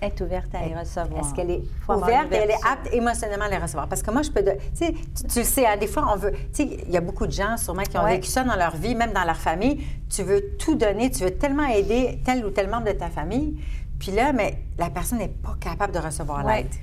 Être 0.00 0.22
ouverte 0.22 0.54
à 0.54 0.66
les 0.66 0.74
recevoir. 0.74 1.20
Est-ce 1.20 1.34
qu'elle 1.34 1.50
est 1.50 1.62
ouverte 1.88 2.30
et 2.32 2.36
elle 2.36 2.50
est 2.50 2.66
apte 2.70 2.92
émotionnellement 2.92 3.46
à 3.46 3.48
les 3.48 3.56
recevoir? 3.56 3.88
Parce 3.88 4.02
que 4.02 4.10
moi, 4.10 4.22
je 4.22 4.30
peux... 4.30 4.44
tu, 4.44 4.50
sais, 4.74 4.94
tu 5.28 5.38
le 5.38 5.44
sais, 5.44 5.66
hein, 5.66 5.76
des 5.78 5.86
fois, 5.86 6.06
on 6.12 6.16
veut... 6.16 6.32
Tu 6.32 6.38
sais, 6.52 6.64
il 6.86 6.90
y 6.90 6.96
a 6.98 7.00
beaucoup 7.00 7.26
de 7.26 7.32
gens, 7.32 7.56
sûrement, 7.56 7.82
qui 7.82 7.96
ont 7.96 8.06
vécu 8.06 8.28
ça 8.28 8.44
dans 8.44 8.56
leur 8.56 8.76
vie, 8.76 8.94
même 8.94 9.12
dans 9.12 9.24
leur 9.24 9.38
famille. 9.38 9.84
Tu 10.10 10.22
veux 10.22 10.54
tout 10.58 10.74
donner, 10.74 11.10
tu 11.10 11.24
veux 11.24 11.32
tellement 11.32 11.66
aider 11.66 12.20
tel 12.24 12.44
ou 12.44 12.50
tel 12.50 12.68
membre 12.68 12.86
de 12.86 12.92
ta 12.92 13.08
famille. 13.08 13.58
Puis 13.98 14.12
là, 14.12 14.32
mais 14.32 14.58
la 14.78 14.90
personne 14.90 15.18
n'est 15.18 15.28
pas 15.28 15.56
capable 15.58 15.94
de 15.94 15.98
recevoir 15.98 16.46
l'aide. 16.46 16.74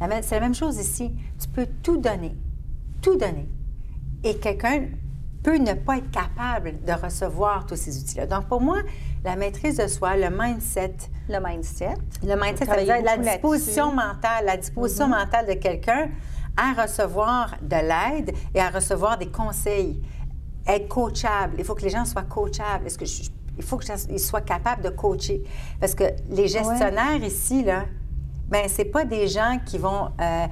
C'est 0.00 0.34
la 0.34 0.40
même 0.40 0.54
chose 0.54 0.76
ici. 0.78 1.14
Tu 1.40 1.48
peux 1.48 1.66
tout 1.82 1.96
donner, 1.96 2.36
tout 3.02 3.16
donner. 3.16 3.48
Et 4.24 4.36
quelqu'un 4.36 4.86
peut 5.42 5.58
ne 5.58 5.74
pas 5.74 5.98
être 5.98 6.10
capable 6.10 6.82
de 6.84 6.92
recevoir 6.92 7.66
tous 7.66 7.76
ces 7.76 7.98
outils-là. 7.98 8.26
Donc, 8.26 8.48
pour 8.48 8.60
moi, 8.60 8.78
la 9.24 9.36
maîtrise 9.36 9.76
de 9.76 9.86
soi, 9.86 10.16
le 10.16 10.28
mindset. 10.28 10.96
Le 11.28 11.38
mindset. 11.38 11.94
Le 12.22 12.34
mindset, 12.34 12.66
ça 12.66 12.76
veut 12.76 12.84
dire 12.84 13.02
la 13.02 13.16
disposition 13.16 13.92
mentale, 13.92 14.44
la 14.44 14.56
disposition 14.56 15.06
mm-hmm. 15.06 15.24
mentale 15.24 15.46
de 15.46 15.52
quelqu'un 15.54 16.08
à 16.56 16.82
recevoir 16.82 17.56
de 17.62 17.76
l'aide 17.76 18.34
et 18.54 18.60
à 18.60 18.70
recevoir 18.70 19.18
des 19.18 19.28
conseils. 19.28 20.02
Être 20.66 20.88
coachable. 20.88 21.54
Il 21.58 21.64
faut 21.64 21.76
que 21.76 21.82
les 21.82 21.90
gens 21.90 22.04
soient 22.04 22.24
coachables. 22.24 22.86
Est-ce 22.86 22.98
que 22.98 23.04
il 23.58 23.62
faut 23.62 23.78
qu'ils 23.78 24.20
soient 24.20 24.40
capables 24.40 24.82
de 24.82 24.90
coacher? 24.90 25.44
Parce 25.80 25.94
que 25.94 26.04
les 26.28 26.48
gestionnaires 26.48 27.22
ici, 27.22 27.62
là, 27.62 27.84
Bien, 28.50 28.62
c'est 28.68 28.84
pas 28.84 29.04
des 29.04 29.26
gens 29.26 29.58
qui 29.64 29.76
vont 29.76 30.10
euh, 30.20 30.46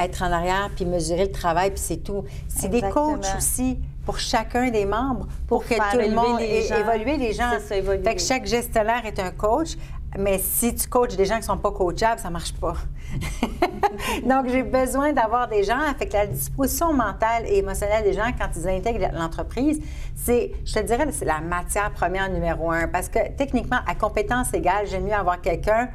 être 0.00 0.22
en 0.22 0.30
arrière 0.30 0.70
puis 0.74 0.84
mesurer 0.84 1.24
le 1.24 1.32
travail 1.32 1.70
puis 1.70 1.80
c'est 1.80 1.96
tout. 1.96 2.24
C'est 2.48 2.68
des 2.68 2.82
coachs 2.82 3.26
aussi 3.36 3.78
pour 4.04 4.18
chacun 4.18 4.70
des 4.70 4.84
membres 4.84 5.26
pour, 5.46 5.64
que 5.64 5.74
tout 5.74 5.98
le 5.98 6.14
monde 6.14 6.40
les 6.40 6.62
gens. 6.62 6.76
évoluer 6.76 7.16
les 7.16 7.32
gens. 7.32 7.50
Ça, 7.66 7.76
évoluer. 7.76 8.02
Fait 8.02 8.14
que 8.14 8.20
chaque 8.20 8.46
gestionnaire 8.46 9.04
est 9.06 9.18
un 9.18 9.30
coach. 9.30 9.76
Mais 10.18 10.38
si 10.38 10.74
tu 10.74 10.86
coaches 10.88 11.16
des 11.16 11.24
gens 11.24 11.36
qui 11.36 11.40
ne 11.40 11.46
sont 11.46 11.56
pas 11.56 11.70
coachables, 11.70 12.20
ça 12.20 12.28
ne 12.28 12.34
marche 12.34 12.52
pas. 12.52 12.74
Donc, 14.26 14.46
j'ai 14.48 14.62
besoin 14.62 15.14
d'avoir 15.14 15.48
des 15.48 15.64
gens. 15.64 15.78
Fait 15.98 16.06
que 16.06 16.12
la 16.12 16.26
disposition 16.26 16.92
mentale 16.92 17.44
et 17.46 17.58
émotionnelle 17.58 18.04
des 18.04 18.12
gens 18.12 18.30
quand 18.38 18.48
ils 18.54 18.68
intègrent 18.68 19.08
l'entreprise, 19.14 19.80
c'est, 20.14 20.52
je 20.66 20.74
te 20.74 20.80
dirais, 20.80 21.06
c'est 21.12 21.24
la 21.24 21.40
matière 21.40 21.90
première 21.92 22.28
numéro 22.28 22.70
un. 22.70 22.88
Parce 22.88 23.08
que 23.08 23.20
techniquement, 23.38 23.78
à 23.86 23.94
compétence 23.94 24.52
égale, 24.52 24.86
j'aime 24.86 25.04
mieux 25.04 25.14
avoir 25.14 25.40
quelqu'un 25.40 25.88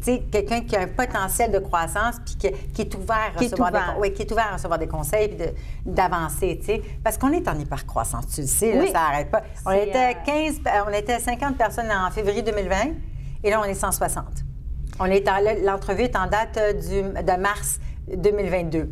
quelqu'un 0.00 0.60
qui 0.60 0.76
a 0.76 0.80
un 0.80 0.86
potentiel 0.86 1.50
de 1.50 1.58
croissance 1.58 2.16
puis 2.24 2.52
qui, 2.74 2.82
est 2.82 2.94
ouvert 2.94 3.32
à 3.34 3.38
recevoir 3.38 3.72
Des, 4.02 4.12
qui 4.12 4.22
est 4.22 4.32
ouvert 4.32 4.48
à 4.50 4.54
recevoir 4.54 4.78
des 4.78 4.88
conseils 4.88 5.28
puis 5.28 5.46
d'avancer, 5.84 6.58
tu 6.60 6.66
sais. 6.66 6.82
Parce 7.02 7.18
qu'on 7.18 7.32
est 7.32 7.46
en 7.48 7.58
hyper-croissance, 7.58 8.26
tu 8.34 8.42
le 8.42 8.46
sais, 8.46 8.74
là, 8.74 8.86
ça 8.86 8.92
n'arrête 8.92 9.30
pas. 9.30 9.42
On 9.66 9.72
était 9.72 10.16
15, 10.24 10.60
euh, 10.66 10.70
on 10.88 10.92
était 10.92 11.18
50 11.18 11.56
personnes 11.56 11.90
en 11.90 12.10
février 12.10 12.42
2020 12.42 12.76
et 13.44 13.50
là, 13.50 13.60
on 13.60 13.64
est 13.64 13.74
160. 13.74 14.24
On 15.00 15.06
est 15.06 15.24
l'entrevue 15.64 16.02
est 16.02 16.16
en 16.16 16.26
date 16.26 16.58
du, 16.76 17.02
de 17.02 17.40
mars 17.40 17.78
2022. 18.16 18.90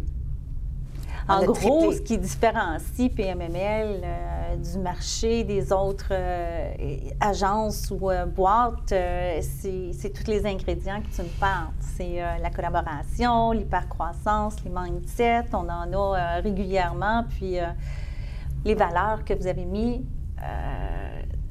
En 1.28 1.44
gros, 1.44 1.92
ce 1.92 2.00
qui 2.00 2.18
différencie 2.18 3.10
PMML 3.10 4.00
euh, 4.04 4.35
du 4.56 4.78
marché 4.78 5.44
des 5.44 5.72
autres 5.72 6.10
euh, 6.10 6.72
agences 7.20 7.90
ou 7.90 8.10
euh, 8.10 8.26
boîtes, 8.26 8.94
c'est 9.40 10.12
tous 10.12 10.30
les 10.30 10.46
ingrédients 10.46 11.00
que 11.00 11.14
tu 11.14 11.22
me 11.22 11.40
parles. 11.40 11.72
C'est 11.80 12.20
la 12.40 12.50
collaboration, 12.50 13.52
l'hypercroissance, 13.52 14.56
les 14.64 14.70
mindsets, 14.70 15.46
on 15.52 15.68
en 15.68 15.92
a 15.92 16.40
régulièrement, 16.40 17.24
puis 17.28 17.56
les 18.64 18.74
valeurs 18.74 19.24
que 19.24 19.34
vous 19.34 19.46
avez 19.46 19.64
mis 19.64 20.04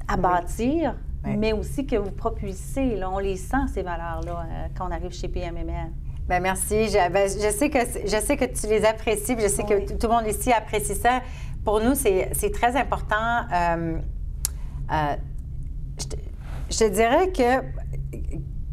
à 0.08 0.16
bâtir. 0.16 0.94
mais 1.24 1.52
aussi 1.52 1.86
que 1.86 1.96
vous 1.96 2.12
propulsez. 2.12 2.96
Là, 2.96 3.10
on 3.10 3.18
les 3.18 3.36
sent, 3.36 3.66
ces 3.74 3.82
valeurs-là, 3.82 4.46
quand 4.76 4.88
on 4.88 4.92
arrive 4.92 5.12
chez 5.12 5.28
PMML. 5.28 5.90
Bien, 6.28 6.40
merci. 6.40 6.88
Je, 6.88 7.08
ben, 7.08 7.28
je, 7.28 7.50
sais 7.56 7.70
que, 7.70 7.78
je 7.78 8.20
sais 8.20 8.36
que 8.36 8.46
tu 8.46 8.66
les 8.66 8.84
apprécies, 8.84 9.36
je 9.38 9.46
sais 9.46 9.62
que 9.62 9.92
tout 9.92 10.08
le 10.08 10.12
monde 10.12 10.26
ici 10.26 10.52
apprécie 10.52 10.96
ça. 10.96 11.20
Pour 11.66 11.80
nous, 11.80 11.96
c'est 11.96 12.52
très 12.54 12.76
important. 12.76 13.40
Euh, 13.52 13.98
euh, 14.92 15.16
je, 16.70 16.78
te, 16.78 16.84
dirais 16.84 17.32
que 17.32 17.66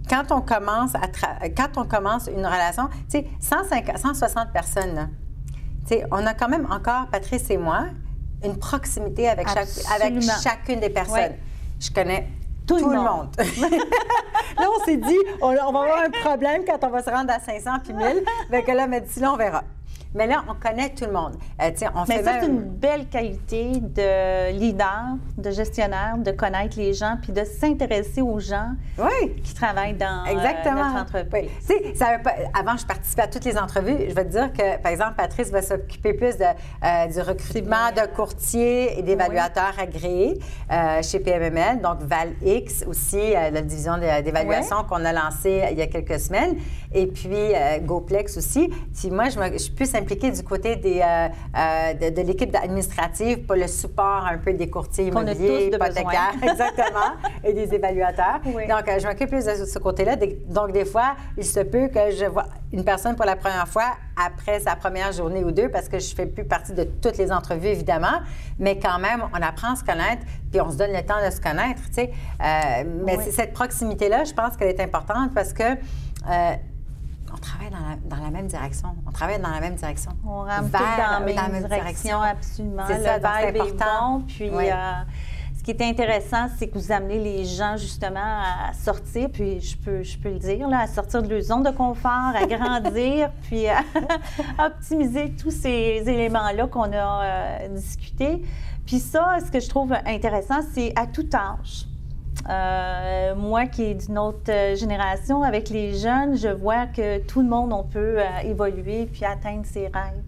quand 0.08 0.32
on 0.32 0.42
commence, 0.42 0.94
à 0.94 1.08
quand 1.50 1.78
on 1.78 1.86
commence 1.86 2.28
une 2.28 2.46
relation, 2.46 2.90
tu 3.10 3.24
sais, 3.24 3.28
160 3.40 4.54
personnes, 4.54 5.10
tu 5.88 5.96
sais, 5.96 6.06
on 6.12 6.24
a 6.28 6.36
quand 6.36 6.50
même 6.50 6.68
encore, 6.72 7.08
Patrice 7.12 7.50
et 7.50 7.58
moi, 7.58 7.86
une 8.44 8.60
proximité 8.60 9.28
avec, 9.28 9.48
chaque, 9.48 9.70
avec 9.96 10.22
chacune 10.22 10.80
des 10.80 10.92
personnes. 10.92 11.34
Je 11.80 11.90
connais 11.90 12.28
tout, 12.68 12.78
le 12.78 12.98
monde. 12.98 13.30
là, 14.60 14.68
on 14.70 14.86
s'est 14.86 14.98
dit, 14.98 15.18
on, 15.42 15.52
va 15.56 15.66
avoir 15.66 15.98
un 15.98 16.12
problème 16.12 16.62
quand 16.64 16.78
on 16.84 16.92
va 16.92 17.02
se 17.02 17.10
rendre 17.10 17.34
à 17.34 17.40
500 17.40 17.72
puis 17.84 17.94
1000. 17.94 18.24
Fait 18.52 18.62
que 18.62 18.72
là, 18.72 18.86
mais 18.86 19.02
d'ici 19.02 19.20
là, 19.20 19.34
on 19.34 19.38
verra. 19.38 19.64
Mais 20.16 20.28
là, 20.28 20.44
on 20.48 20.54
connaît 20.54 20.90
tout 20.90 21.06
le 21.06 21.12
monde. 21.12 21.36
Euh, 21.62 21.72
on 21.96 22.06
Mais 22.08 22.24
ça, 22.24 22.40
c'est 22.40 22.48
une 22.48 22.62
belle 22.62 23.08
qualité 23.08 23.72
de 23.80 24.52
leader, 24.52 25.16
de 25.38 25.50
gestionnaire, 25.50 26.18
de 26.18 26.32
connaître 26.32 26.78
les 26.78 26.94
gens, 26.94 27.18
puis 27.22 27.32
de 27.32 27.44
s'intéresser 27.44 28.22
aux 28.22 28.40
gens 28.40 28.74
qui 29.44 29.54
travaillent 29.56 29.96
dans 29.96 30.24
euh, 30.26 30.32
Exactement. 30.32 30.86
notre 30.86 31.02
entreprise. 31.02 31.50
Oui. 31.70 31.96
Ça 31.96 32.18
Avant, 32.58 32.78
je 32.78 32.86
participais 32.86 33.24
à 33.24 33.28
toutes 33.28 33.46
les 33.46 33.58
entrevues. 33.58 33.98
Je 34.08 34.14
vais 34.14 34.26
te 34.26 34.32
dire 34.32 34.54
que, 34.54 34.78
par 34.82 34.92
exemple, 34.92 35.14
Patrice 35.18 35.50
va 35.50 35.62
s'occuper 35.62 36.14
plus 36.14 36.38
de, 36.38 36.44
euh, 36.44 37.08
du 37.08 37.20
recrutement 37.20 37.92
de 37.96 38.06
courtiers 38.16 39.00
et 39.00 39.02
d'évaluateurs 39.02 39.74
agréés 39.80 40.40
chez 41.02 41.20
PMML, 41.20 41.82
donc 41.82 42.00
ValX 42.02 42.86
aussi, 42.88 43.34
la 43.34 43.62
division 43.62 43.98
d'évaluation 43.98 44.84
qu'on 44.84 45.04
a 45.06 45.14
lancée 45.14 45.64
il 45.72 45.78
y 45.78 45.82
a 45.82 45.88
quelques 45.88 46.20
semaines, 46.20 46.56
et 46.94 47.08
puis 47.08 47.54
GoPlex 47.84 48.38
aussi. 48.38 48.72
Si 48.92 49.12
moi, 49.12 49.30
je, 49.30 49.40
me, 49.40 49.52
je 49.54 49.58
suis 49.58 49.74
plus 49.74 49.94
impliqué 50.04 50.32
du 50.32 50.44
côté 50.44 50.76
des, 50.76 51.02
euh, 51.02 51.28
euh, 51.58 52.10
de, 52.12 52.22
l'équipe 52.22 52.56
administrative 52.56 53.46
pour 53.46 53.56
le 53.56 53.68
support 53.68 54.26
un 54.26 54.38
peu 54.38 54.54
des 54.54 54.70
courtiers 54.70 55.08
immobiliers, 55.08 55.68
hypothécaires, 55.68 56.34
exactement, 56.42 57.14
et 57.44 57.54
des 57.54 57.74
évaluateurs. 57.74 58.42
Donc, 58.44 58.88
euh, 58.88 59.00
je 59.00 59.08
m'occupe 59.08 59.30
plus 59.30 59.46
de 59.46 59.66
ce 59.66 59.80
côté-là. 59.80 60.16
Donc, 60.48 60.72
des 60.72 60.86
fois, 60.86 61.16
il 61.38 61.46
se 61.46 61.62
peut 61.62 61.88
que 61.88 62.12
je 62.12 62.26
vois 62.26 62.46
une 62.72 62.84
personne 62.84 63.16
pour 63.16 63.26
la 63.26 63.36
première 63.36 63.68
fois 63.68 63.94
après 64.16 64.60
sa 64.60 64.76
première 64.76 65.12
journée 65.12 65.44
ou 65.44 65.52
deux, 65.52 65.70
parce 65.70 65.88
que 65.88 66.00
je 66.00 66.12
ne 66.12 66.16
fais 66.16 66.26
plus 66.26 66.44
partie 66.44 66.74
de 66.74 66.84
toutes 66.84 67.18
les 67.18 67.32
entrevues, 67.32 67.68
évidemment, 67.68 68.20
mais 68.60 68.78
quand 68.78 69.00
même, 69.00 69.24
on 69.34 69.42
apprend 69.42 69.74
à 69.74 69.76
se 69.76 69.84
connaître, 69.84 70.24
puis 70.52 70.60
on 70.62 70.72
se 70.72 70.78
donne 70.78 70.92
le 70.92 71.04
temps 71.04 71.24
de 71.26 71.32
se 71.32 71.42
connaître, 71.42 71.82
tu 71.88 71.94
sais. 71.94 72.12
mais 73.06 73.18
cette 73.32 73.54
proximité-là, 73.54 74.24
je 74.24 74.34
pense 74.34 74.58
qu'elle 74.58 74.70
est 74.70 74.82
importante 74.82 75.34
parce 75.34 75.54
que 75.54 75.64
travaille 77.44 77.72
dans 78.06 78.24
la, 78.24 78.30
même 78.32 78.48
direction. 78.48 78.96
On 79.08 79.12
travaille 79.12 79.40
dans 79.40 79.50
la 79.50 79.60
même 79.60 79.76
direction. 79.76 80.12
On 80.26 80.42
rame 80.42 80.70
dans, 80.70 80.80
la 80.80 81.50
même 81.50 81.68
direction, 81.68 82.22
absolument. 82.22 82.84
C'est 82.88 83.04
ça, 83.04 83.18
le 83.18 83.52
vibe 83.52 83.62
important. 83.62 84.24
puis, 84.28 84.50
euh, 84.50 84.72
ce 85.58 85.64
qui 85.64 85.72
est 85.72 85.82
intéressant, 85.82 86.48
c'est 86.58 86.68
que 86.68 86.78
vous 86.78 86.92
amenez 86.92 87.20
les 87.20 87.46
gens 87.46 87.78
justement 87.78 88.20
à 88.20 88.74
sortir, 88.74 89.30
puis 89.32 89.62
je 89.62 89.78
peux, 89.78 90.04
je 90.04 90.18
peux 90.18 90.30
le 90.30 90.40
dire, 90.40 90.68
là, 90.68 90.82
à 90.82 90.88
sortir 90.88 91.24
de 91.24 91.30
leur 91.30 91.42
zone 91.42 91.64
de 91.64 91.72
confort, 91.72 92.34
à 92.36 92.46
grandir, 92.46 93.32
puis 93.44 93.68
à 93.68 93.82
optimiser 94.66 95.32
tous 95.32 95.52
ces 95.52 96.04
éléments-là 96.06 96.68
qu'on 96.68 96.92
a 96.92 97.24
euh, 97.24 97.68
discutés. 97.70 98.42
Puis 98.86 99.00
ça, 99.00 99.38
ce 99.46 99.52
que 99.52 99.60
je 99.60 99.70
trouve 99.70 99.94
intéressant, 100.06 100.60
c'est 100.74 100.92
à 100.98 101.08
tout 101.08 101.30
âge. 101.34 101.88
Euh, 102.50 103.36
moi 103.36 103.68
qui 103.68 103.84
est 103.84 103.94
d'une 103.94 104.18
autre 104.18 104.50
euh, 104.50 104.76
génération, 104.76 105.44
avec 105.44 105.70
les 105.70 105.98
jeunes, 105.98 106.36
je 106.36 106.50
vois 106.50 106.88
que 106.88 107.20
tout 107.20 107.42
le 107.42 107.48
monde, 107.48 107.72
on 107.72 107.84
peut 107.84 108.20
euh, 108.20 108.40
évoluer 108.44 109.06
puis 109.06 109.24
atteindre 109.24 109.66
ses 109.66 109.88
rêves. 109.88 110.22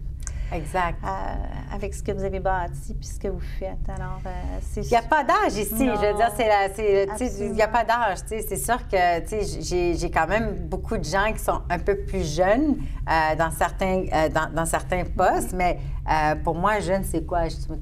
exact. 0.50 0.98
avec 1.72 1.92
ce 1.92 2.02
que 2.02 2.12
vous 2.12 2.24
avez 2.24 2.40
bâti 2.40 2.94
puis 2.94 3.06
ce 3.06 3.20
que 3.20 3.28
vous 3.28 3.42
faites. 3.58 3.86
Alors, 3.88 4.20
c'est... 4.62 4.80
Il 4.82 4.88
n'y 4.88 4.96
a 4.96 5.02
pas 5.02 5.24
d'âge 5.24 5.56
ici. 5.56 5.86
Je 5.86 6.06
veux 6.06 6.16
dire, 6.16 6.30
c'est, 6.34 7.40
il 7.40 7.52
n'y 7.52 7.62
a 7.62 7.68
pas 7.68 7.84
d'âge. 7.84 8.18
C'est 8.26 8.56
sûr 8.56 8.78
que 8.88 8.96
j'ai, 9.60 9.94
j'ai 9.94 10.10
quand 10.10 10.26
même 10.26 10.54
beaucoup 10.68 10.96
de 10.96 11.04
gens 11.04 11.32
qui 11.32 11.40
sont 11.40 11.60
un 11.68 11.78
peu 11.78 11.96
plus 11.98 12.36
jeunes 12.36 12.76
dans, 13.36 13.50
certains, 13.50 14.04
dans, 14.32 14.54
dans, 14.54 14.64
certains 14.64 15.04
postes, 15.04 15.52
mais 15.52 15.78
pour 16.44 16.54
moi, 16.54 16.80
jeune, 16.80 17.04
c'est 17.04 17.26
quoi? 17.26 17.48
Je 17.48 17.56
me 17.70 17.76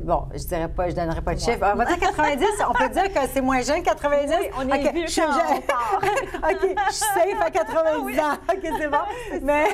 Bon, 0.00 0.26
je 0.32 0.44
dirais 0.44 0.68
pas, 0.68 0.88
je 0.88 0.94
donnerais 0.94 1.20
pas 1.20 1.34
de 1.34 1.40
chiffre. 1.40 1.58
On 1.72 1.76
va 1.76 1.84
dire 1.84 1.98
90, 1.98 2.44
on 2.68 2.72
peut 2.72 2.88
dire 2.88 3.12
que 3.12 3.20
c'est 3.32 3.40
moins 3.40 3.60
jeune 3.62 3.82
90. 3.82 4.32
Oui, 4.40 4.46
on 4.56 4.68
est 4.68 4.88
okay, 4.88 5.02
je 5.06 5.10
suis 5.10 5.22
OK, 5.22 6.76
je 6.88 6.92
suis 6.92 7.04
safe 7.04 7.42
à 7.44 7.50
90 7.50 8.18
ans. 8.20 8.32
OK, 8.48 8.72
c'est 8.78 8.88
bon. 8.88 8.98
Mais, 9.42 9.64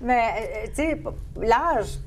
mais 0.00 0.24
euh, 0.38 0.66
tu 0.68 0.74
sais, 0.74 1.02
l'âge, 1.36 1.98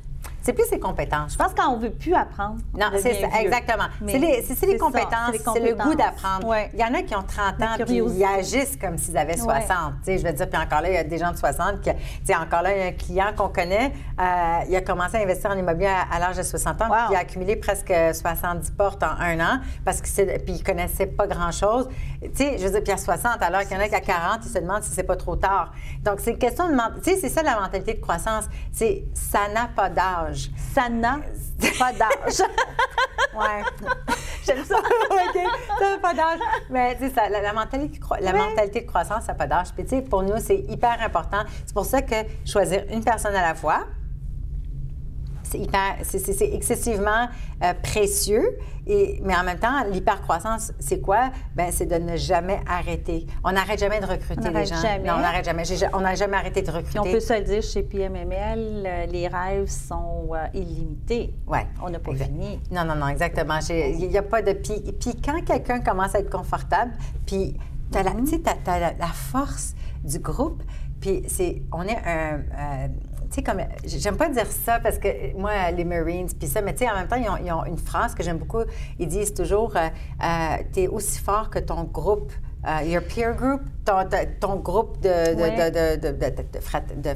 c'est 0.41 0.53
plus 0.53 0.65
ses 0.65 0.79
compétences. 0.79 1.33
Je 1.33 1.37
pense 1.37 1.53
qu'on 1.53 1.77
ne 1.77 1.83
veut 1.83 1.91
plus 1.91 2.13
apprendre. 2.13 2.57
Non, 2.77 2.87
c'est 2.99 3.13
ça, 3.13 3.27
exactement. 3.39 3.85
C'est 4.05 4.17
les, 4.17 4.43
les, 4.67 4.77
compétences, 4.77 5.35
c'est 5.53 5.59
le 5.59 5.75
goût 5.75 5.95
d'apprendre. 5.95 6.55
Il 6.73 6.79
y 6.79 6.83
en 6.83 6.93
a 6.93 7.01
qui 7.03 7.15
ont 7.15 7.23
30 7.23 7.61
ans 7.61 7.83
puis 7.85 7.97
ils 7.97 8.25
agissent 8.25 8.77
comme 8.77 8.97
s'ils 8.97 9.17
avaient 9.17 9.37
60. 9.37 9.93
Je 10.05 10.11
veux 10.13 10.33
dire, 10.33 10.49
puis 10.49 10.61
encore 10.61 10.81
là, 10.81 10.89
il 10.89 10.95
y 10.95 10.97
a 10.97 11.03
des 11.03 11.17
gens 11.17 11.31
de 11.31 11.37
60 11.37 11.81
qui. 11.81 11.91
Encore 12.33 12.61
là, 12.61 12.75
il 12.75 12.79
y 12.79 12.83
a 12.83 12.87
un 12.87 12.91
client 12.91 13.33
qu'on 13.35 13.49
connaît, 13.49 13.91
euh, 14.19 14.59
il 14.67 14.75
a 14.75 14.81
commencé 14.81 15.17
à 15.17 15.21
investir 15.21 15.51
en 15.51 15.57
immobilier 15.57 15.91
à, 16.11 16.17
l'âge 16.17 16.37
de 16.37 16.43
60 16.43 16.81
ans, 16.81 16.85
puis 16.89 16.97
il 17.11 17.15
a 17.15 17.19
accumulé 17.19 17.55
presque 17.55 17.93
70 18.13 18.71
portes 18.71 19.03
en 19.03 19.19
un 19.19 19.39
an, 19.39 19.59
parce 19.83 20.01
que 20.01 20.07
puis 20.37 20.53
il 20.53 20.59
ne 20.59 20.63
connaissait 20.63 21.07
pas 21.07 21.27
grand-chose. 21.27 21.89
Tu 22.21 22.29
sais, 22.35 22.57
je 22.57 22.63
veux 22.63 22.71
dire, 22.71 22.83
puis 22.83 22.93
à 22.93 22.97
60, 22.97 23.41
alors 23.41 23.61
qu'il 23.61 23.71
y 23.71 23.75
en 23.75 23.79
a 23.79 23.87
qui 23.87 23.95
à 23.95 23.99
40, 23.99 24.39
ils 24.45 24.49
se 24.49 24.59
demandent 24.59 24.83
si 24.83 24.91
c'est 24.91 25.03
pas 25.03 25.15
trop 25.15 25.35
tard. 25.35 25.73
Donc, 26.03 26.19
c'est 26.19 26.31
une 26.31 26.37
question 26.37 26.67
de. 26.67 26.73
Tu 27.01 27.11
sais, 27.11 27.17
c'est 27.17 27.29
ça 27.29 27.43
la 27.43 27.59
mentalité 27.59 27.95
de 27.95 27.99
croissance. 27.99 28.45
C'est 28.71 29.05
ça 29.13 29.47
n'a 29.53 29.67
pas 29.75 29.89
d'âge. 29.89 30.30
Ça 30.73 30.89
n'a 30.89 31.19
pas 31.79 31.93
d'âge. 31.93 32.39
ouais. 33.35 33.63
J'aime 34.45 34.63
ça. 34.65 34.77
OK. 35.09 35.39
Ça 35.79 35.89
n'a 35.89 35.97
pas 35.97 36.13
d'âge. 36.13 36.39
Mais 36.69 36.97
c'est 36.99 37.13
ça, 37.13 37.29
la, 37.29 37.53
mentalité, 37.53 37.99
la 38.21 38.33
mentalité 38.33 38.81
de 38.81 38.87
croissance, 38.87 39.23
ça 39.23 39.33
n'a 39.33 39.37
pas 39.37 39.47
d'âge. 39.47 39.67
Puis, 39.73 39.83
tu 39.83 39.89
sais, 39.89 40.01
pour 40.01 40.23
nous, 40.23 40.37
c'est 40.39 40.57
hyper 40.57 41.01
important. 41.01 41.43
C'est 41.65 41.73
pour 41.73 41.85
ça 41.85 42.01
que 42.01 42.15
choisir 42.45 42.83
une 42.91 43.03
personne 43.03 43.35
à 43.35 43.41
la 43.41 43.55
fois, 43.55 43.85
c'est 45.51 46.53
excessivement 46.53 47.27
euh, 47.63 47.73
précieux. 47.81 48.57
Et, 48.87 49.21
mais 49.23 49.35
en 49.35 49.43
même 49.43 49.59
temps, 49.59 49.83
l'hypercroissance, 49.91 50.73
c'est 50.79 50.99
quoi? 50.99 51.29
Ben, 51.55 51.71
c'est 51.71 51.85
de 51.85 51.95
ne 51.95 52.17
jamais 52.17 52.59
arrêter. 52.67 53.27
On 53.43 53.51
n'arrête 53.51 53.79
jamais 53.79 53.99
de 53.99 54.05
recruter 54.05 54.49
les 54.49 54.65
gens. 54.65 54.81
Jamais. 54.81 55.07
Non, 55.07 55.15
on 55.17 55.21
n'arrête 55.21 55.45
jamais. 55.45 55.63
On 55.93 55.99
n'a 55.99 56.15
jamais 56.15 56.37
arrêté 56.37 56.61
de 56.61 56.71
recruter. 56.71 56.99
on 56.99 57.03
peut 57.03 57.19
se 57.19 57.33
le 57.33 57.41
dire, 57.41 57.61
chez 57.61 57.83
PMML, 57.83 58.83
euh, 58.85 59.05
les 59.05 59.27
rêves 59.27 59.69
sont 59.69 60.29
euh, 60.33 60.47
illimités. 60.53 61.33
Oui. 61.47 61.59
On 61.81 61.89
n'a 61.89 61.99
pas 61.99 62.15
fini. 62.15 62.59
Non, 62.71 62.83
non, 62.85 62.95
non, 62.95 63.07
exactement. 63.07 63.59
Il 63.69 64.07
n'y 64.09 64.17
a 64.17 64.23
pas 64.23 64.41
de... 64.41 64.53
Puis, 64.53 64.81
puis 64.99 65.15
quand 65.23 65.43
quelqu'un 65.43 65.79
commence 65.81 66.15
à 66.15 66.19
être 66.19 66.31
confortable, 66.31 66.93
puis 67.25 67.57
tu 67.91 67.97
as, 67.97 68.03
mm-hmm. 68.03 68.45
as, 68.65 68.79
la, 68.79 68.93
la 68.93 69.07
force 69.07 69.75
du 70.03 70.19
groupe, 70.19 70.63
puis 70.99 71.23
c'est... 71.27 71.61
On 71.71 71.83
est 71.83 71.99
un 72.05 72.39
tu 73.31 73.35
sais, 73.35 73.43
comme, 73.43 73.61
j'aime 73.85 74.17
pas 74.17 74.27
dire 74.27 74.45
ça 74.47 74.79
parce 74.81 74.97
que 74.97 75.33
moi, 75.37 75.71
les 75.71 75.85
Marines, 75.85 76.27
puis 76.27 76.49
ça, 76.49 76.61
mais 76.61 76.73
tu 76.73 76.79
sais, 76.79 76.91
en 76.91 76.95
même 76.95 77.07
temps, 77.07 77.15
ils 77.15 77.51
ont, 77.51 77.65
une 77.65 77.77
phrase 77.77 78.13
que 78.13 78.23
j'aime 78.23 78.37
beaucoup. 78.37 78.63
Ils 78.99 79.07
disent 79.07 79.33
toujours, 79.33 79.73
euh, 79.77 79.87
euh, 80.21 80.57
tu 80.73 80.81
es 80.81 80.87
aussi 80.89 81.17
fort 81.19 81.49
que 81.49 81.59
ton 81.59 81.85
groupe. 81.85 82.33
Euh, 82.67 82.83
your 82.83 83.01
peer 83.01 83.33
group, 83.33 83.61
ton, 83.85 84.55
groupe 84.57 84.99
de, 85.01 85.33
de, 85.33 85.95
de, 85.95 86.11
de, 86.11 87.11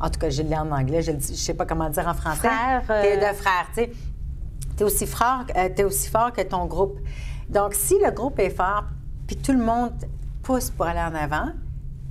en 0.00 0.10
tout 0.10 0.20
cas, 0.20 0.30
je 0.30 0.42
le 0.42 0.48
lis 0.50 0.56
en 0.56 0.70
anglais, 0.70 1.02
je 1.02 1.10
ne 1.10 1.18
sais 1.18 1.54
pas 1.54 1.66
comment 1.66 1.90
dire 1.90 2.06
en 2.06 2.14
français. 2.14 2.48
Frère. 2.48 2.82
T'es 2.86 3.16
de 3.16 3.34
frères, 3.34 3.66
tu 3.74 3.82
sais. 3.82 3.90
T'es 4.76 4.84
aussi, 4.84 5.06
fort, 5.06 5.46
es 5.56 5.82
aussi 5.82 6.08
fort 6.08 6.32
que 6.32 6.42
ton 6.42 6.66
groupe. 6.66 7.00
Donc, 7.48 7.74
si 7.74 7.94
le 8.04 8.12
groupe 8.12 8.38
est 8.38 8.50
fort, 8.50 8.84
puis 9.26 9.34
tout 9.34 9.52
le 9.52 9.64
monde 9.64 9.94
pousse 10.42 10.70
pour 10.70 10.86
aller 10.86 11.00
en 11.00 11.16
avant, 11.16 11.48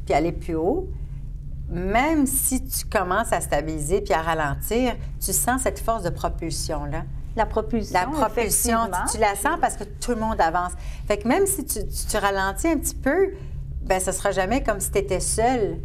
puis 0.05 0.13
aller 0.13 0.33
plus 0.33 0.55
haut, 0.55 0.89
même 1.69 2.25
si 2.25 2.63
tu 2.63 2.85
commences 2.85 3.33
à 3.33 3.41
stabiliser 3.41 4.01
puis 4.01 4.13
à 4.13 4.21
ralentir, 4.21 4.95
tu 5.19 5.33
sens 5.33 5.61
cette 5.63 5.79
force 5.79 6.03
de 6.03 6.09
propulsion-là. 6.09 7.03
La 7.35 7.45
propulsion. 7.45 7.93
La 7.93 8.07
propulsion, 8.07 8.89
tu, 9.11 9.19
la 9.19 9.35
sens 9.35 9.59
parce 9.61 9.75
que 9.75 9.83
tout 9.83 10.11
le 10.11 10.17
monde 10.17 10.41
avance. 10.41 10.71
Fait 11.07 11.17
que 11.17 11.27
même 11.27 11.45
si 11.45 11.65
tu, 11.65 11.79
tu, 11.87 12.17
ralentis 12.17 12.67
un 12.67 12.77
petit 12.77 12.95
peu, 12.95 13.33
ben 13.83 13.99
ce 13.99 14.11
sera 14.11 14.31
jamais 14.31 14.63
comme 14.63 14.79
si 14.79 14.91
tu 14.91 14.97
étais 14.97 15.19
seul. 15.19 15.79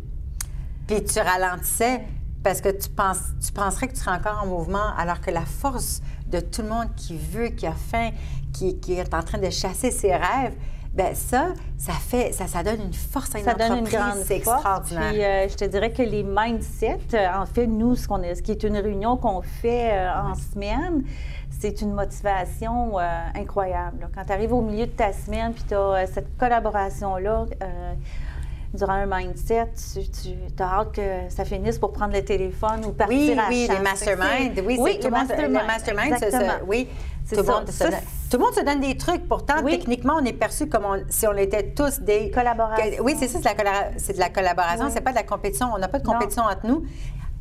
Puis 0.86 1.04
tu 1.04 1.18
ralentissais 1.20 2.00
parce 2.42 2.60
que 2.60 2.70
tu, 2.70 2.88
penses, 2.88 3.18
tu 3.44 3.52
penserais 3.52 3.88
que 3.88 3.92
tu 3.92 4.00
serais 4.00 4.16
encore 4.16 4.40
en 4.42 4.46
mouvement, 4.46 4.96
alors 4.96 5.20
que 5.20 5.30
la 5.30 5.44
force 5.44 6.00
de 6.26 6.40
tout 6.40 6.62
le 6.62 6.68
monde 6.68 6.88
qui 6.96 7.16
veut, 7.16 7.48
qui 7.48 7.66
a 7.66 7.74
faim, 7.74 8.10
qui, 8.52 8.78
qui 8.80 8.94
est 8.94 9.14
en 9.14 9.22
train 9.22 9.38
de 9.38 9.50
chasser 9.50 9.90
ses 9.90 10.14
rêves, 10.14 10.54
ben 10.94 11.14
ça, 11.14 11.48
ça 11.78 11.94
fait, 11.94 12.32
ça, 12.32 12.46
ça 12.46 12.62
donne 12.62 12.82
une 12.82 12.92
force 12.92 13.34
à 13.34 13.38
une 13.38 13.44
ça 13.44 13.54
donne 13.54 13.78
une 13.78 13.88
grande 13.88 14.18
c'est 14.26 14.36
extraordinaire. 14.36 15.12
Puis, 15.12 15.24
euh, 15.24 15.48
je 15.48 15.56
te 15.56 15.64
dirais 15.64 15.90
que 15.90 16.02
les 16.02 16.22
mindsets, 16.22 16.98
euh, 17.14 17.26
en 17.34 17.46
fait, 17.46 17.66
nous, 17.66 17.96
ce, 17.96 18.06
qu'on 18.06 18.22
est, 18.22 18.34
ce 18.34 18.42
qui 18.42 18.50
est 18.50 18.62
une 18.62 18.76
réunion 18.76 19.16
qu'on 19.16 19.40
fait 19.40 19.90
euh, 19.92 20.12
en 20.12 20.34
semaine, 20.34 21.02
c'est 21.50 21.80
une 21.80 21.92
motivation 21.92 22.98
incroyable. 23.34 24.08
Quand 24.14 24.24
tu 24.24 24.32
arrives 24.32 24.52
au 24.52 24.62
milieu 24.62 24.86
de 24.86 24.90
ta 24.90 25.12
semaine, 25.12 25.52
puis 25.52 25.62
tu 25.68 25.74
as 25.74 26.06
cette 26.08 26.36
collaboration-là, 26.36 27.46
durant 28.74 28.94
un 28.94 29.06
mindset, 29.06 29.68
tu, 30.22 30.30
as 30.58 30.64
hâte 30.64 30.92
que 30.92 31.02
ça 31.28 31.44
finisse 31.44 31.78
pour 31.78 31.92
prendre 31.92 32.14
le 32.14 32.24
téléphone 32.24 32.84
ou 32.86 32.92
partir 32.92 33.16
oui, 33.16 33.38
à 33.38 33.48
Oui, 33.48 33.68
les 33.70 33.78
masterminds. 33.80 34.54
Oui, 34.66 34.80
oui. 36.66 36.88
Tout, 37.28 37.36
le 37.36 37.42
monde 37.42 37.70
se, 37.70 37.84
tout 37.84 38.36
le 38.36 38.38
monde 38.38 38.54
se 38.54 38.64
donne 38.64 38.80
des 38.80 38.96
trucs. 38.96 39.26
Pourtant, 39.28 39.62
techniquement, 39.64 40.14
on 40.20 40.24
est 40.24 40.32
perçu 40.32 40.68
comme 40.68 40.84
si 41.08 41.26
on 41.26 41.36
était 41.36 41.72
tous 41.74 42.00
des... 42.00 42.30
Collaborateurs. 42.30 43.04
Oui, 43.04 43.16
c'est 43.18 43.28
ça, 43.28 43.38
c'est 43.96 44.14
de 44.14 44.18
la 44.18 44.28
collaboration. 44.30 44.88
C'est 44.90 45.00
pas 45.00 45.10
de 45.10 45.16
la 45.16 45.22
compétition. 45.22 45.68
On 45.74 45.78
n'a 45.78 45.88
pas 45.88 45.98
de 45.98 46.06
compétition 46.06 46.42
entre 46.42 46.66
nous. 46.66 46.84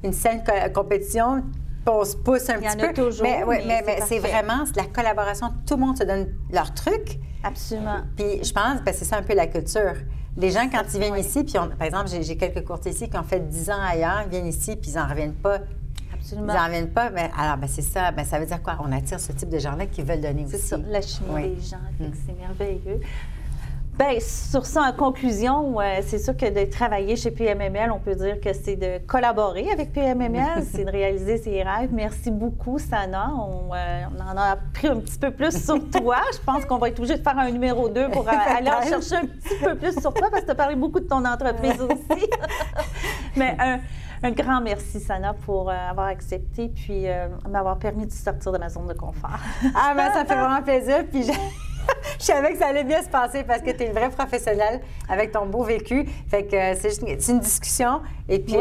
Une 0.04 0.13
saine 0.13 0.44
compétition, 0.74 1.44
on 1.86 2.06
se 2.06 2.15
pousse 2.15 2.50
un 2.50 2.60
petit 2.60 2.78
peu. 2.78 2.94
Toujours, 2.94 3.24
mais, 3.24 3.44
mais, 3.48 3.84
mais, 3.86 4.00
c'est 4.08 4.20
vraiment 4.20 4.63
de 4.63 4.78
la 4.78 4.86
collaboration. 4.86 5.48
Tout 5.65 5.76
le 5.76 5.82
monde 5.82 5.98
se 5.98 6.04
donne 6.04 6.28
leur 6.52 6.74
truc. 6.74 7.20
Absolument. 7.44 8.02
Puis 8.15 8.44
je 8.44 8.52
pense, 8.52 8.82
que 8.86 8.94
c'est 8.94 9.06
ça 9.06 9.17
un 9.17 9.24
peu 9.24 9.34
la 9.34 9.48
culture. 9.48 9.96
Les 10.38 10.50
gens, 10.50 10.70
quand 10.72 10.84
ils 10.94 11.00
viennent 11.00 11.17
ici, 11.17 11.44
puis 11.44 11.54
par 11.54 11.82
exemple, 11.82 12.08
j'ai 12.10 12.38
quelques 12.38 12.65
courtiers 12.65 12.91
ici 12.91 13.10
qui 13.10 13.17
ont 13.17 13.24
fait 13.24 13.39
10 13.39 13.70
ans 13.70 13.82
ailleurs, 13.82 14.22
ils 14.26 14.30
viennent 14.30 14.48
ici, 14.48 14.76
puis 14.76 14.91
ils 14.91 14.96
n'en 14.96 15.08
reviennent 15.08 15.34
pas 15.36 15.60
ils 16.32 16.41
n'en 16.41 16.70
viennent 16.70 16.91
pas. 16.91 17.10
Mais 17.10 17.30
alors, 17.38 17.58
ben, 17.58 17.67
c'est 17.67 17.82
ça. 17.82 18.12
Ben, 18.12 18.26
ça 18.26 18.39
veut 18.39 18.46
dire 18.46 18.62
quoi? 18.62 18.78
On 18.84 18.91
attire 18.91 19.20
ce 19.20 19.32
type 19.32 19.50
de 19.50 19.60
gens-là 19.60 19.86
qui 19.86 20.02
veulent 20.02 20.22
donner 20.22 20.46
aussi. 20.46 20.58
C'est 20.58 20.76
ça, 20.76 20.78
la 20.78 21.02
chimie 21.02 21.56
des 21.56 21.62
gens. 21.62 21.78
Mm. 22.00 22.12
C'est 22.26 22.38
merveilleux. 22.38 23.02
Bien, 24.00 24.20
sur 24.20 24.65
ça, 24.65 24.84
en 24.84 24.94
conclusion, 24.94 25.78
c'est 26.02 26.17
sûr 26.17 26.36
que 26.36 26.50
de 26.50 26.70
travailler 26.72 27.15
chez 27.15 27.30
PMML, 27.30 27.91
on 27.91 28.00
peut 28.00 28.15
dire 28.15 28.39
que 28.39 28.54
c'est 28.54 28.78
de 28.78 29.06
collaborer 29.06 29.70
avec 29.70 29.91
PMML, 29.91 30.63
c'est 30.72 30.86
de 30.86 30.91
réaliser 30.91 31.38
ses 31.38 31.62
rêves. 31.62 31.89
Merci 31.91 32.32
beaucoup, 32.32 32.80
Sana. 32.80 33.32
On, 33.36 33.74
euh, 33.76 34.04
on, 34.17 34.22
en 34.22 34.38
a 34.38 34.52
appris 34.54 34.88
un 34.88 34.96
petit 34.96 35.20
peu 35.20 35.30
plus 35.30 35.65
sur 35.65 35.78
toi. 35.91 36.17
Je 36.34 36.39
pense 36.39 36.65
qu'on 36.65 36.78
va 36.78 36.88
être 36.88 37.00
obligé 37.00 37.17
de 37.17 37.22
faire 37.22 37.38
un 37.38 37.52
numéro 37.52 37.89
2 37.89 38.10
pour 38.10 38.28
euh, 38.28 38.32
aller 38.58 38.70
en 38.70 38.82
chercher 38.82 39.17
un 39.17 39.26
petit 39.26 39.56
peu 39.62 39.76
plus 39.76 40.00
sur 40.00 40.13
toi 40.13 40.30
parce 40.32 40.41
que 40.41 40.48
tu 40.48 40.52
as 40.52 40.56
parlé 40.56 40.76
beaucoup 40.76 41.00
de 41.00 41.08
ton 41.08 41.24
entreprise 41.26 41.82
aussi. 41.82 42.28
Mais 43.36 43.56
un 43.60 43.80
un 44.24 44.32
grand 44.32 44.62
merci, 44.62 45.00
Sana, 45.00 45.34
pour 45.34 45.70
euh, 45.70 45.74
avoir 45.74 46.08
accepté 46.08 46.70
puis 46.70 47.08
euh, 47.08 47.28
m'avoir 47.50 47.78
permis 47.78 48.06
de 48.06 48.12
sortir 48.12 48.52
de 48.52 48.58
ma 48.58 48.70
zone 48.70 48.88
de 48.88 48.94
confort. 48.94 49.40
ah, 49.76 49.94
ben, 49.96 50.12
ça 50.14 50.26
fait 50.26 50.36
vraiment 50.36 50.62
plaisir. 50.62 51.06
Puis 51.10 51.24
je... 51.24 51.32
je 52.20 52.26
savais 52.26 52.52
que 52.52 52.60
ça 52.60 52.68
allait 52.68 52.84
bien 52.84 53.02
se 53.02 53.10
passer 53.10 53.44
parce 53.44 53.62
que 53.62 53.72
tu 53.72 53.82
es 53.82 53.88
une 53.88 53.94
vraie 53.94 54.12
professionnelle 54.12 54.82
avec 55.10 55.32
ton 55.32 55.48
beau 55.48 55.64
vécu. 55.64 56.06
Fait 56.30 56.46
que 56.46 56.56
euh, 56.56 56.76
c'est 56.80 56.90
juste 56.90 57.30
une, 57.30 57.40
discussion. 57.40 58.02
Et 58.30 58.40
puis, 58.40 58.58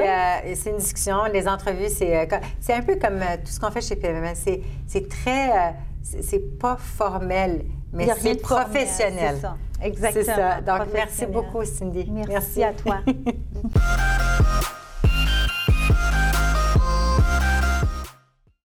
c'est 0.55 0.71
une 0.71 0.79
discussion. 0.79 1.25
Les 1.31 1.47
entrevues, 1.47 1.91
c'est, 1.91 2.27
c'est 2.59 2.73
un 2.73 2.83
peu 2.83 2.97
comme 2.97 3.21
tout 3.45 3.53
ce 3.53 3.61
qu'on 3.61 3.71
fait 3.71 3.83
chez 3.83 3.97
PMM. 3.97 4.35
C'est, 4.35 4.63
c'est 4.87 5.09
très. 5.09 5.75
c'est 6.03 6.59
pas 6.59 6.77
formel, 6.77 7.67
mais 7.93 8.09
c'est 8.19 8.41
professionnel. 8.41 9.35
C'est 9.35 9.41
ça. 9.43 9.57
Exactement. 9.83 10.25
C'est 10.25 10.35
ça. 10.35 10.61
Donc, 10.63 10.89
merci 10.95 11.27
beaucoup, 11.27 11.65
Cindy. 11.65 12.11
merci. 12.11 12.65
à 12.65 12.73
toi. 12.73 13.01